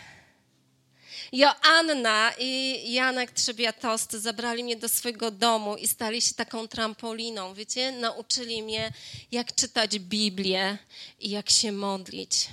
Joanna 1.32 2.32
i 2.40 2.84
Janek 2.94 3.32
Trzebiatosty 3.32 4.20
zabrali 4.20 4.64
mnie 4.64 4.76
do 4.76 4.90
swojego 4.90 5.32
domu 5.32 5.76
i 5.76 5.88
stali 5.88 6.22
się 6.22 6.34
taką 6.34 6.68
trampoliną. 6.68 7.54
Wiecie, 7.54 7.92
nauczyli 7.92 8.64
mnie, 8.64 8.94
jak 9.32 9.56
czytać 9.56 10.00
Biblię 10.00 10.78
i 11.20 11.30
jak 11.30 11.50
się 11.50 11.72
modlić. 11.72 12.48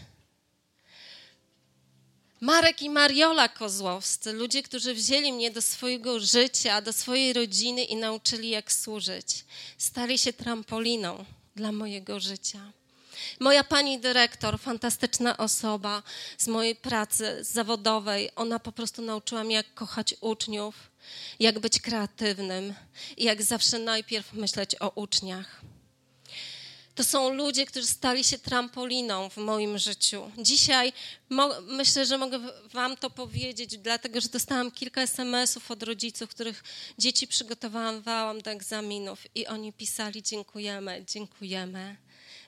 Marek 2.43 2.83
i 2.83 2.91
Mariola 2.91 3.49
Kozłowscy, 3.49 4.33
ludzie, 4.33 4.63
którzy 4.63 4.95
wzięli 4.95 5.33
mnie 5.33 5.51
do 5.51 5.63
swojego 5.63 6.21
życia, 6.21 6.81
do 6.81 6.93
swojej 6.93 7.33
rodziny 7.33 7.85
i 7.85 7.97
nauczyli, 7.97 8.51
jak 8.51 8.73
służyć, 8.73 9.45
stali 9.79 10.19
się 10.19 10.33
trampoliną 10.33 11.25
dla 11.57 11.73
mojego 11.73 12.21
życia. 12.21 12.73
Moja 13.41 13.65
pani 13.65 14.01
dyrektor, 14.01 14.61
fantastyczna 14.61 15.37
osoba 15.37 16.03
z 16.39 16.47
mojej 16.47 16.77
pracy 16.77 17.45
zawodowej, 17.45 18.31
ona 18.37 18.59
po 18.59 18.73
prostu 18.73 19.03
nauczyła 19.03 19.45
mnie, 19.45 19.55
jak 19.55 19.75
kochać 19.75 20.15
uczniów, 20.21 20.75
jak 21.41 21.59
być 21.59 21.81
kreatywnym 21.81 22.75
i 23.17 23.25
jak 23.25 23.43
zawsze 23.43 23.79
najpierw 23.79 24.33
myśleć 24.33 24.77
o 24.81 24.89
uczniach. 24.89 25.63
To 26.95 27.05
są 27.05 27.35
ludzie, 27.35 27.67
którzy 27.67 27.87
stali 27.87 28.25
się 28.25 28.39
trampoliną 28.39 29.29
w 29.29 29.37
moim 29.37 29.79
życiu. 29.79 30.31
Dzisiaj 30.39 30.93
myślę, 31.67 32.07
że 32.07 32.19
mogę 32.19 32.39
Wam 32.73 32.97
to 32.97 33.11
powiedzieć, 33.11 33.79
dlatego 33.79 34.21
że 34.21 34.29
dostałam 34.29 34.71
kilka 34.71 35.03
SMS-ów 35.03 35.71
od 35.71 35.83
rodziców, 35.83 36.31
których 36.31 36.65
dzieci 36.99 37.27
przygotowałam 37.27 38.41
do 38.41 38.51
egzaminów 38.51 39.37
i 39.37 39.47
oni 39.47 39.73
pisali: 39.73 40.23
Dziękujemy, 40.23 41.05
dziękujemy. 41.07 41.97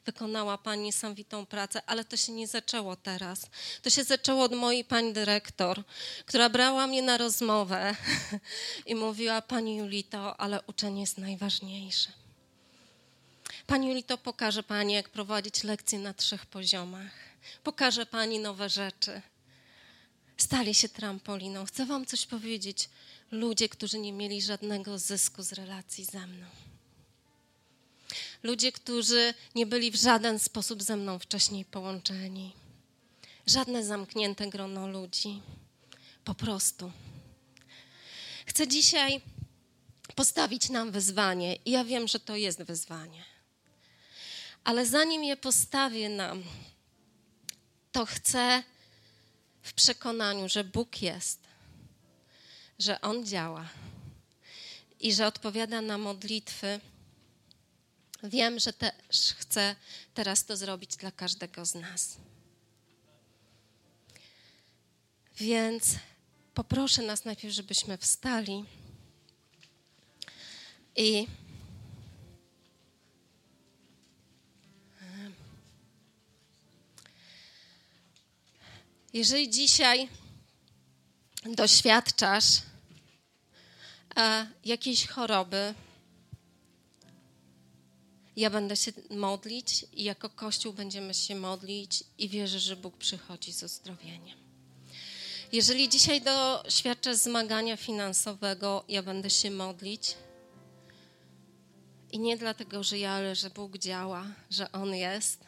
Wykonała 0.06 0.58
Pani 0.58 0.82
niesamowitą 0.82 1.46
pracę, 1.46 1.82
ale 1.86 2.04
to 2.04 2.16
się 2.16 2.32
nie 2.32 2.46
zaczęło 2.46 2.96
teraz. 2.96 3.46
To 3.82 3.90
się 3.90 4.04
zaczęło 4.04 4.44
od 4.44 4.52
mojej 4.52 4.84
pani 4.84 5.12
dyrektor, 5.12 5.82
która 6.26 6.48
brała 6.48 6.86
mnie 6.86 7.02
na 7.02 7.18
rozmowę 7.18 7.96
i 8.86 8.94
mówiła: 8.94 9.42
Pani 9.42 9.76
Julito, 9.76 10.40
ale 10.40 10.60
uczenie 10.66 11.00
jest 11.00 11.18
najważniejsze. 11.18 12.23
Pani 13.66 13.88
Julito, 13.88 14.18
pokaże 14.18 14.62
Pani, 14.62 14.92
jak 14.92 15.08
prowadzić 15.08 15.64
lekcje 15.64 15.98
na 15.98 16.14
trzech 16.14 16.46
poziomach. 16.46 17.12
Pokaże 17.62 18.06
Pani 18.06 18.38
nowe 18.38 18.68
rzeczy. 18.68 19.22
Stali 20.36 20.74
się 20.74 20.88
trampoliną. 20.88 21.64
Chcę 21.64 21.86
Wam 21.86 22.06
coś 22.06 22.26
powiedzieć. 22.26 22.88
Ludzie, 23.30 23.68
którzy 23.68 23.98
nie 23.98 24.12
mieli 24.12 24.42
żadnego 24.42 24.98
zysku 24.98 25.42
z 25.42 25.52
relacji 25.52 26.04
ze 26.04 26.26
mną. 26.26 26.46
Ludzie, 28.42 28.72
którzy 28.72 29.34
nie 29.54 29.66
byli 29.66 29.90
w 29.90 29.96
żaden 29.96 30.38
sposób 30.38 30.82
ze 30.82 30.96
mną 30.96 31.18
wcześniej 31.18 31.64
połączeni. 31.64 32.52
Żadne 33.46 33.84
zamknięte 33.84 34.46
grono 34.46 34.88
ludzi. 34.88 35.42
Po 36.24 36.34
prostu. 36.34 36.92
Chcę 38.46 38.68
dzisiaj 38.68 39.20
postawić 40.14 40.70
nam 40.70 40.90
wyzwanie, 40.90 41.56
i 41.56 41.70
ja 41.70 41.84
wiem, 41.84 42.08
że 42.08 42.20
to 42.20 42.36
jest 42.36 42.62
wyzwanie. 42.62 43.33
Ale 44.64 44.86
zanim 44.86 45.24
je 45.24 45.36
postawię 45.36 46.08
nam, 46.08 46.42
to 47.92 48.06
chcę 48.06 48.62
w 49.62 49.72
przekonaniu, 49.72 50.48
że 50.48 50.64
Bóg 50.64 51.02
jest, 51.02 51.40
że 52.78 53.00
On 53.00 53.26
działa 53.26 53.68
i 55.00 55.12
że 55.12 55.26
odpowiada 55.26 55.80
na 55.80 55.98
modlitwy. 55.98 56.80
Wiem, 58.22 58.58
że 58.58 58.72
też 58.72 59.34
chcę 59.38 59.76
teraz 60.14 60.44
to 60.44 60.56
zrobić 60.56 60.96
dla 60.96 61.10
każdego 61.10 61.64
z 61.64 61.74
nas. 61.74 62.16
Więc 65.36 65.84
poproszę 66.54 67.02
nas 67.02 67.24
najpierw, 67.24 67.54
żebyśmy 67.54 67.98
wstali 67.98 68.64
i 70.96 71.26
Jeżeli 79.14 79.50
dzisiaj 79.50 80.08
doświadczasz 81.44 82.44
e, 84.16 84.46
jakiejś 84.64 85.06
choroby, 85.06 85.74
ja 88.36 88.50
będę 88.50 88.76
się 88.76 88.92
modlić 89.10 89.86
i 89.92 90.04
jako 90.04 90.30
Kościół 90.30 90.72
będziemy 90.72 91.14
się 91.14 91.34
modlić 91.34 92.04
i 92.18 92.28
wierzę, 92.28 92.60
że 92.60 92.76
Bóg 92.76 92.96
przychodzi 92.96 93.52
z 93.52 93.62
uzdrowieniem. 93.62 94.38
Jeżeli 95.52 95.88
dzisiaj 95.88 96.22
doświadczę 96.22 97.16
zmagania 97.16 97.76
finansowego, 97.76 98.84
ja 98.88 99.02
będę 99.02 99.30
się 99.30 99.50
modlić. 99.50 100.14
I 102.12 102.18
nie 102.18 102.36
dlatego, 102.36 102.84
że 102.84 102.98
ja, 102.98 103.12
ale 103.12 103.36
że 103.36 103.50
Bóg 103.50 103.78
działa, 103.78 104.26
że 104.50 104.72
On 104.72 104.94
jest. 104.94 105.44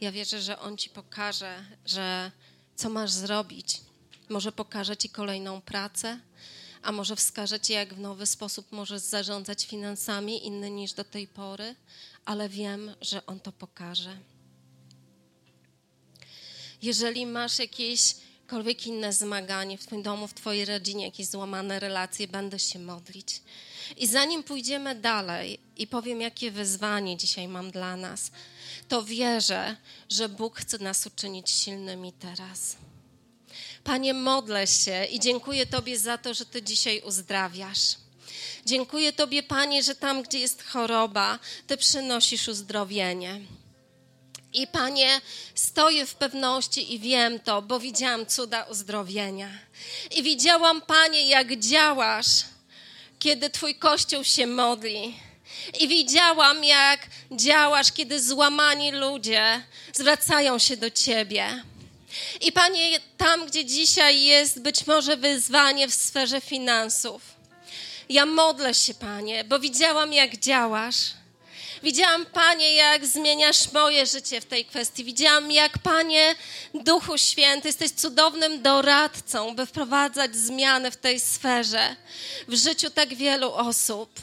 Ja 0.00 0.12
wierzę, 0.12 0.42
że 0.42 0.58
On 0.58 0.76
ci 0.76 0.90
pokaże, 0.90 1.64
że 1.86 2.30
co 2.78 2.88
masz 2.88 3.10
zrobić. 3.10 3.80
Może 4.28 4.52
pokaże 4.52 4.96
ci 4.96 5.08
kolejną 5.08 5.60
pracę, 5.60 6.20
a 6.82 6.92
może 6.92 7.16
wskaże 7.16 7.60
ci, 7.60 7.72
jak 7.72 7.94
w 7.94 8.00
nowy 8.00 8.26
sposób 8.26 8.72
możesz 8.72 9.00
zarządzać 9.00 9.66
finansami, 9.66 10.46
inny 10.46 10.70
niż 10.70 10.92
do 10.92 11.04
tej 11.04 11.26
pory, 11.28 11.74
ale 12.24 12.48
wiem, 12.48 12.94
że 13.00 13.26
On 13.26 13.40
to 13.40 13.52
pokaże. 13.52 14.18
Jeżeli 16.82 17.26
masz 17.26 17.58
jakiekolwiek 18.48 18.86
inne 18.86 19.12
zmaganie 19.12 19.78
w 19.78 19.86
Twoim 19.86 20.02
domu, 20.02 20.28
w 20.28 20.34
Twojej 20.34 20.64
rodzinie, 20.64 21.04
jakieś 21.04 21.26
złamane 21.26 21.80
relacje, 21.80 22.28
będę 22.28 22.58
się 22.58 22.78
modlić. 22.78 23.42
I 23.96 24.06
zanim 24.06 24.42
pójdziemy 24.42 24.94
dalej 24.94 25.58
i 25.76 25.86
powiem, 25.86 26.20
jakie 26.20 26.50
wyzwanie 26.50 27.16
dzisiaj 27.16 27.48
mam 27.48 27.70
dla 27.70 27.96
nas, 27.96 28.30
to 28.88 29.02
wierzę, 29.02 29.76
że 30.08 30.28
Bóg 30.28 30.56
chce 30.60 30.78
nas 30.78 31.06
uczynić 31.06 31.50
silnymi 31.50 32.12
teraz. 32.12 32.76
Panie, 33.84 34.14
modlę 34.14 34.66
się 34.66 35.04
i 35.04 35.20
dziękuję 35.20 35.66
Tobie 35.66 35.98
za 35.98 36.18
to, 36.18 36.34
że 36.34 36.46
Ty 36.46 36.62
dzisiaj 36.62 37.00
uzdrawiasz. 37.00 37.96
Dziękuję 38.66 39.12
Tobie, 39.12 39.42
Panie, 39.42 39.82
że 39.82 39.94
tam, 39.94 40.22
gdzie 40.22 40.38
jest 40.38 40.62
choroba, 40.62 41.38
Ty 41.66 41.76
przynosisz 41.76 42.48
uzdrowienie. 42.48 43.40
I 44.52 44.66
Panie, 44.66 45.20
stoję 45.54 46.06
w 46.06 46.14
pewności 46.14 46.94
i 46.94 46.98
wiem 46.98 47.40
to, 47.40 47.62
bo 47.62 47.80
widziałam 47.80 48.26
cuda 48.26 48.62
uzdrowienia. 48.62 49.48
I 50.10 50.22
widziałam, 50.22 50.80
Panie, 50.80 51.28
jak 51.28 51.58
działasz, 51.58 52.44
kiedy 53.18 53.50
Twój 53.50 53.74
Kościół 53.74 54.24
się 54.24 54.46
modli. 54.46 55.14
I 55.80 55.88
widziałam, 55.88 56.64
jak 56.64 57.00
działasz, 57.32 57.92
kiedy 57.92 58.22
złamani 58.22 58.92
ludzie 58.92 59.62
zwracają 59.94 60.58
się 60.58 60.76
do 60.76 60.90
Ciebie. 60.90 61.64
I 62.40 62.52
Panie, 62.52 63.00
tam, 63.16 63.46
gdzie 63.46 63.64
dzisiaj 63.64 64.22
jest 64.22 64.62
być 64.62 64.86
może 64.86 65.16
wyzwanie 65.16 65.88
w 65.88 65.94
sferze 65.94 66.40
finansów, 66.40 67.22
ja 68.08 68.26
modlę 68.26 68.74
się, 68.74 68.94
Panie, 68.94 69.44
bo 69.44 69.58
widziałam, 69.58 70.12
jak 70.12 70.36
działasz. 70.36 71.17
Widziałam, 71.82 72.26
Panie, 72.26 72.74
jak 72.74 73.06
zmieniasz 73.06 73.72
moje 73.72 74.06
życie 74.06 74.40
w 74.40 74.44
tej 74.44 74.64
kwestii. 74.64 75.04
Widziałam, 75.04 75.50
jak, 75.50 75.78
Panie, 75.78 76.34
Duchu 76.74 77.18
Święty, 77.18 77.68
jesteś 77.68 77.90
cudownym 77.90 78.62
doradcą, 78.62 79.56
by 79.56 79.66
wprowadzać 79.66 80.36
zmiany 80.36 80.90
w 80.90 80.96
tej 80.96 81.20
sferze, 81.20 81.96
w 82.48 82.54
życiu 82.54 82.90
tak 82.90 83.14
wielu 83.14 83.52
osób. 83.52 84.20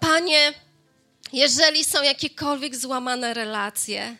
Panie, 0.00 0.52
jeżeli 1.32 1.84
są 1.84 2.02
jakiekolwiek 2.02 2.76
złamane 2.76 3.34
relacje, 3.34 4.16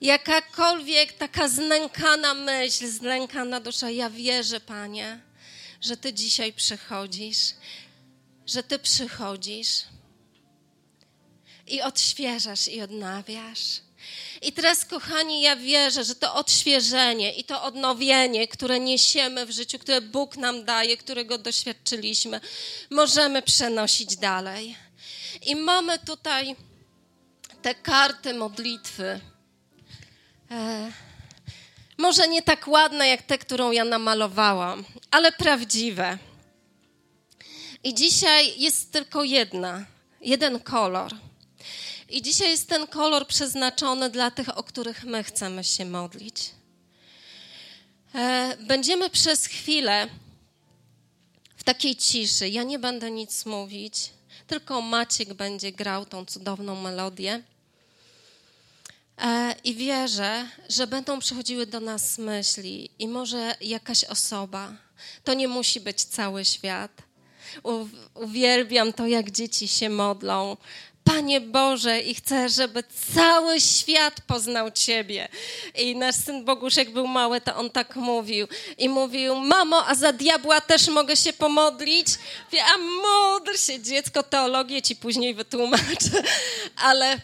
jakakolwiek 0.00 1.12
taka 1.12 1.48
znękana 1.48 2.34
myśl, 2.34 2.88
znękana 2.88 3.60
dusza, 3.60 3.90
ja 3.90 4.10
wierzę, 4.10 4.60
Panie, 4.60 5.20
że 5.80 5.96
Ty 5.96 6.12
dzisiaj 6.12 6.52
przychodzisz, 6.52 7.38
że 8.46 8.62
Ty 8.62 8.78
przychodzisz 8.78 9.82
i 11.70 11.82
odświeżasz 11.82 12.68
i 12.68 12.80
odnawiasz. 12.80 13.80
I 14.42 14.52
teraz, 14.52 14.84
kochani, 14.84 15.42
ja 15.42 15.56
wierzę, 15.56 16.04
że 16.04 16.14
to 16.14 16.34
odświeżenie 16.34 17.32
i 17.32 17.44
to 17.44 17.62
odnowienie, 17.62 18.48
które 18.48 18.80
niesiemy 18.80 19.46
w 19.46 19.50
życiu, 19.50 19.78
które 19.78 20.00
Bóg 20.00 20.36
nam 20.36 20.64
daje, 20.64 20.96
którego 20.96 21.38
doświadczyliśmy, 21.38 22.40
możemy 22.90 23.42
przenosić 23.42 24.16
dalej. 24.16 24.76
I 25.42 25.56
mamy 25.56 25.98
tutaj 25.98 26.56
te 27.62 27.74
karty 27.74 28.34
modlitwy. 28.34 29.20
E, 30.50 30.92
może 31.98 32.28
nie 32.28 32.42
tak 32.42 32.68
ładne 32.68 33.08
jak 33.08 33.22
te, 33.22 33.38
którą 33.38 33.70
ja 33.70 33.84
namalowałam, 33.84 34.84
ale 35.10 35.32
prawdziwe. 35.32 36.18
I 37.84 37.94
dzisiaj 37.94 38.60
jest 38.60 38.92
tylko 38.92 39.24
jedna, 39.24 39.84
jeden 40.20 40.60
kolor. 40.60 41.27
I 42.08 42.22
dzisiaj 42.22 42.50
jest 42.50 42.68
ten 42.68 42.86
kolor 42.86 43.26
przeznaczony 43.26 44.10
dla 44.10 44.30
tych, 44.30 44.58
o 44.58 44.62
których 44.62 45.04
my 45.04 45.24
chcemy 45.24 45.64
się 45.64 45.84
modlić. 45.84 46.50
E, 48.14 48.56
będziemy 48.60 49.10
przez 49.10 49.46
chwilę 49.46 50.08
w 51.56 51.64
takiej 51.64 51.96
ciszy. 51.96 52.48
Ja 52.48 52.62
nie 52.62 52.78
będę 52.78 53.10
nic 53.10 53.46
mówić, 53.46 54.10
tylko 54.46 54.80
Maciek 54.80 55.34
będzie 55.34 55.72
grał 55.72 56.06
tą 56.06 56.24
cudowną 56.24 56.74
melodię. 56.74 57.42
E, 59.18 59.54
I 59.64 59.74
wierzę, 59.74 60.48
że 60.68 60.86
będą 60.86 61.18
przychodziły 61.18 61.66
do 61.66 61.80
nas 61.80 62.18
myśli, 62.18 62.90
i 62.98 63.08
może 63.08 63.54
jakaś 63.60 64.04
osoba. 64.04 64.72
To 65.24 65.34
nie 65.34 65.48
musi 65.48 65.80
być 65.80 66.04
cały 66.04 66.44
świat. 66.44 67.02
Uwielbiam 68.14 68.92
to, 68.92 69.06
jak 69.06 69.30
dzieci 69.30 69.68
się 69.68 69.90
modlą, 69.90 70.56
Panie 71.08 71.40
Boże, 71.40 72.00
i 72.00 72.14
chcę, 72.14 72.48
żeby 72.48 72.84
cały 73.14 73.60
świat 73.60 74.20
poznał 74.20 74.70
Ciebie. 74.70 75.28
I 75.74 75.96
nasz 75.96 76.14
syn 76.14 76.44
Bogusz, 76.44 76.76
jak 76.76 76.90
był 76.92 77.06
mały, 77.06 77.40
to 77.40 77.56
on 77.56 77.70
tak 77.70 77.96
mówił. 77.96 78.46
I 78.78 78.88
mówił, 78.88 79.34
mamo, 79.34 79.86
a 79.86 79.94
za 79.94 80.12
diabła 80.12 80.60
też 80.60 80.88
mogę 80.88 81.16
się 81.16 81.32
pomodlić? 81.32 82.06
Wie, 82.52 82.64
a 82.64 82.78
módl 82.78 83.56
się, 83.56 83.82
dziecko, 83.82 84.22
teologię 84.22 84.82
Ci 84.82 84.96
później 84.96 85.34
wytłumaczę. 85.34 86.22
Ale 86.90 87.20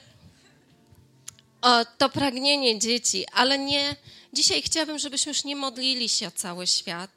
o, 1.63 1.85
to 1.99 2.09
pragnienie 2.09 2.79
dzieci, 2.79 3.27
ale 3.33 3.59
nie, 3.59 3.97
dzisiaj 4.33 4.63
chciałabym, 4.63 4.99
żebyśmy 4.99 5.31
już 5.31 5.45
nie 5.45 5.57
modlili 5.57 6.09
się 6.09 6.29
o 6.29 6.31
cały 6.31 6.67
świat, 6.67 7.11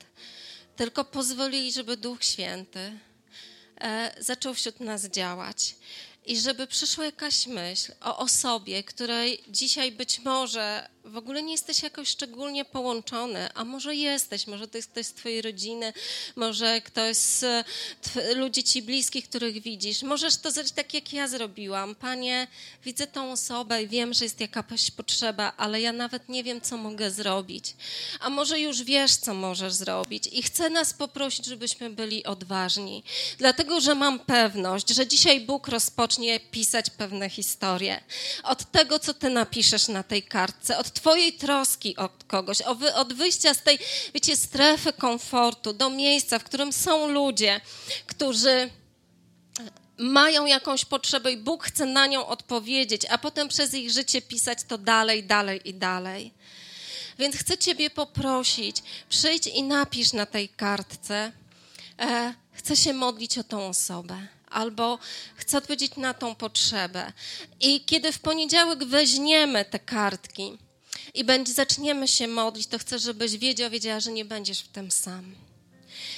tylko 0.75 1.05
pozwolili, 1.05 1.71
żeby 1.71 1.97
Duch 1.97 2.23
Święty 2.23 2.99
e, 3.81 4.15
zaczął 4.19 4.53
wśród 4.53 4.79
nas 4.79 5.05
działać 5.05 5.75
i 6.27 6.37
żeby 6.37 6.67
przyszła 6.67 7.05
jakaś 7.05 7.47
myśl 7.47 7.91
o 8.01 8.17
osobie, 8.17 8.83
której 8.83 9.43
dzisiaj 9.47 9.91
być 9.91 10.19
może 10.19 10.89
w 11.07 11.17
ogóle 11.17 11.43
nie 11.43 11.51
jesteś 11.51 11.83
jakoś 11.83 12.07
szczególnie 12.07 12.65
połączony, 12.65 13.49
a 13.53 13.65
może 13.65 13.95
jesteś, 13.95 14.47
może 14.47 14.67
to 14.67 14.77
jest 14.77 14.91
ktoś 14.91 15.05
z 15.05 15.13
twojej 15.13 15.41
rodziny, 15.41 15.93
może 16.35 16.81
ktoś 16.81 17.17
z 17.17 17.65
ludzi 18.35 18.63
ci 18.63 18.81
bliskich, 18.81 19.29
których 19.29 19.61
widzisz. 19.61 20.03
Możesz 20.03 20.37
to 20.37 20.51
zrobić 20.51 20.71
tak, 20.71 20.93
jak 20.93 21.13
ja 21.13 21.27
zrobiłam. 21.27 21.95
Panie, 21.95 22.47
widzę 22.85 23.07
tą 23.07 23.31
osobę 23.31 23.83
i 23.83 23.87
wiem, 23.87 24.13
że 24.13 24.25
jest 24.25 24.39
jakaś 24.39 24.91
potrzeba, 24.91 25.53
ale 25.57 25.81
ja 25.81 25.93
nawet 25.93 26.29
nie 26.29 26.43
wiem, 26.43 26.61
co 26.61 26.77
mogę 26.77 27.11
zrobić. 27.11 27.73
A 28.19 28.29
może 28.29 28.59
już 28.59 28.83
wiesz, 28.83 29.15
co 29.15 29.33
możesz 29.33 29.73
zrobić 29.73 30.27
i 30.31 30.43
chcę 30.43 30.69
nas 30.69 30.93
poprosić, 30.93 31.45
żebyśmy 31.45 31.89
byli 31.89 32.25
odważni. 32.25 33.03
Dlatego, 33.37 33.81
że 33.81 33.95
mam 33.95 34.19
pewność, 34.19 34.89
że 34.89 35.07
dzisiaj 35.07 35.41
Bóg 35.41 35.67
rozpocznie 35.67 36.39
pisać 36.39 36.89
pewne 36.89 37.29
historie. 37.29 38.03
Od 38.43 38.71
tego, 38.71 38.99
co 38.99 39.13
ty 39.13 39.29
napiszesz 39.29 39.87
na 39.87 40.03
tej 40.03 40.23
kartce, 40.23 40.77
od 40.77 40.96
Twojej 40.97 41.33
troski 41.33 41.95
od 41.95 42.23
kogoś, 42.23 42.61
od 42.95 43.13
wyjścia 43.13 43.53
z 43.53 43.61
tej, 43.61 43.79
wiecie, 44.13 44.35
strefy 44.35 44.93
komfortu 44.93 45.73
do 45.73 45.89
miejsca, 45.89 46.39
w 46.39 46.43
którym 46.43 46.73
są 46.73 47.07
ludzie, 47.07 47.61
którzy 48.07 48.69
mają 49.97 50.45
jakąś 50.45 50.85
potrzebę 50.85 51.31
i 51.31 51.37
Bóg 51.37 51.63
chce 51.63 51.85
na 51.85 52.07
nią 52.07 52.27
odpowiedzieć, 52.27 53.01
a 53.09 53.17
potem 53.17 53.47
przez 53.47 53.73
ich 53.73 53.91
życie 53.91 54.21
pisać 54.21 54.59
to 54.67 54.77
dalej, 54.77 55.23
dalej 55.23 55.69
i 55.69 55.73
dalej. 55.73 56.33
Więc 57.19 57.35
chcę 57.35 57.57
Ciebie 57.57 57.89
poprosić, 57.89 58.83
przyjdź 59.09 59.47
i 59.47 59.63
napisz 59.63 60.13
na 60.13 60.25
tej 60.25 60.49
kartce, 60.49 61.31
e, 61.99 62.33
chcę 62.53 62.75
się 62.75 62.93
modlić 62.93 63.37
o 63.37 63.43
tą 63.43 63.67
osobę 63.67 64.27
albo 64.49 64.99
chcę 65.35 65.57
odpowiedzieć 65.57 65.95
na 65.97 66.13
tą 66.13 66.35
potrzebę. 66.35 67.13
I 67.59 67.85
kiedy 67.85 68.11
w 68.11 68.19
poniedziałek 68.19 68.83
weźmiemy 68.83 69.65
te 69.65 69.79
kartki, 69.79 70.57
i 71.13 71.23
będzie, 71.23 71.53
zaczniemy 71.53 72.07
się 72.07 72.27
modlić, 72.27 72.67
to 72.67 72.79
chcę, 72.79 72.99
żebyś 72.99 73.37
wiedział, 73.37 73.69
wiedziała, 73.69 73.99
że 73.99 74.11
nie 74.11 74.25
będziesz 74.25 74.59
w 74.59 74.67
tym 74.67 74.91
sam. 74.91 75.35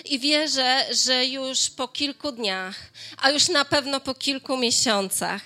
I 0.05 0.19
wierzę, 0.19 0.85
że 1.05 1.25
już 1.25 1.69
po 1.69 1.87
kilku 1.87 2.31
dniach, 2.31 2.75
a 3.17 3.29
już 3.29 3.49
na 3.49 3.65
pewno 3.65 3.99
po 3.99 4.13
kilku 4.13 4.57
miesiącach, 4.57 5.41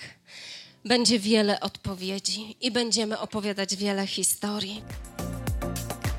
będzie 0.84 1.18
wiele 1.18 1.60
odpowiedzi 1.60 2.56
i 2.60 2.70
będziemy 2.70 3.18
opowiadać 3.18 3.76
wiele 3.76 4.06
historii. 4.06 4.82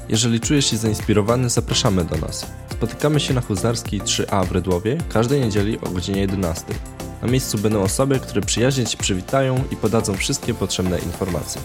Jeżeli 0.09 0.39
czujesz 0.39 0.69
się 0.69 0.77
zainspirowany, 0.77 1.49
zapraszamy 1.49 2.03
do 2.03 2.17
nas. 2.17 2.45
Spotykamy 2.71 3.19
się 3.19 3.33
na 3.33 3.41
Huzarskiej 3.41 4.01
3A 4.01 4.47
w 4.47 4.51
Rydłowie 4.51 4.97
każdej 5.09 5.41
niedzieli 5.41 5.79
o 5.79 5.89
godzinie 5.89 6.21
11. 6.21 6.65
Na 7.21 7.27
miejscu 7.27 7.57
będą 7.57 7.81
osoby, 7.81 8.19
które 8.19 8.41
przyjaźnie 8.41 8.85
Cię 8.85 8.97
przywitają 8.97 9.63
i 9.71 9.75
podadzą 9.75 10.17
wszystkie 10.17 10.53
potrzebne 10.53 10.99
informacje. 10.99 11.61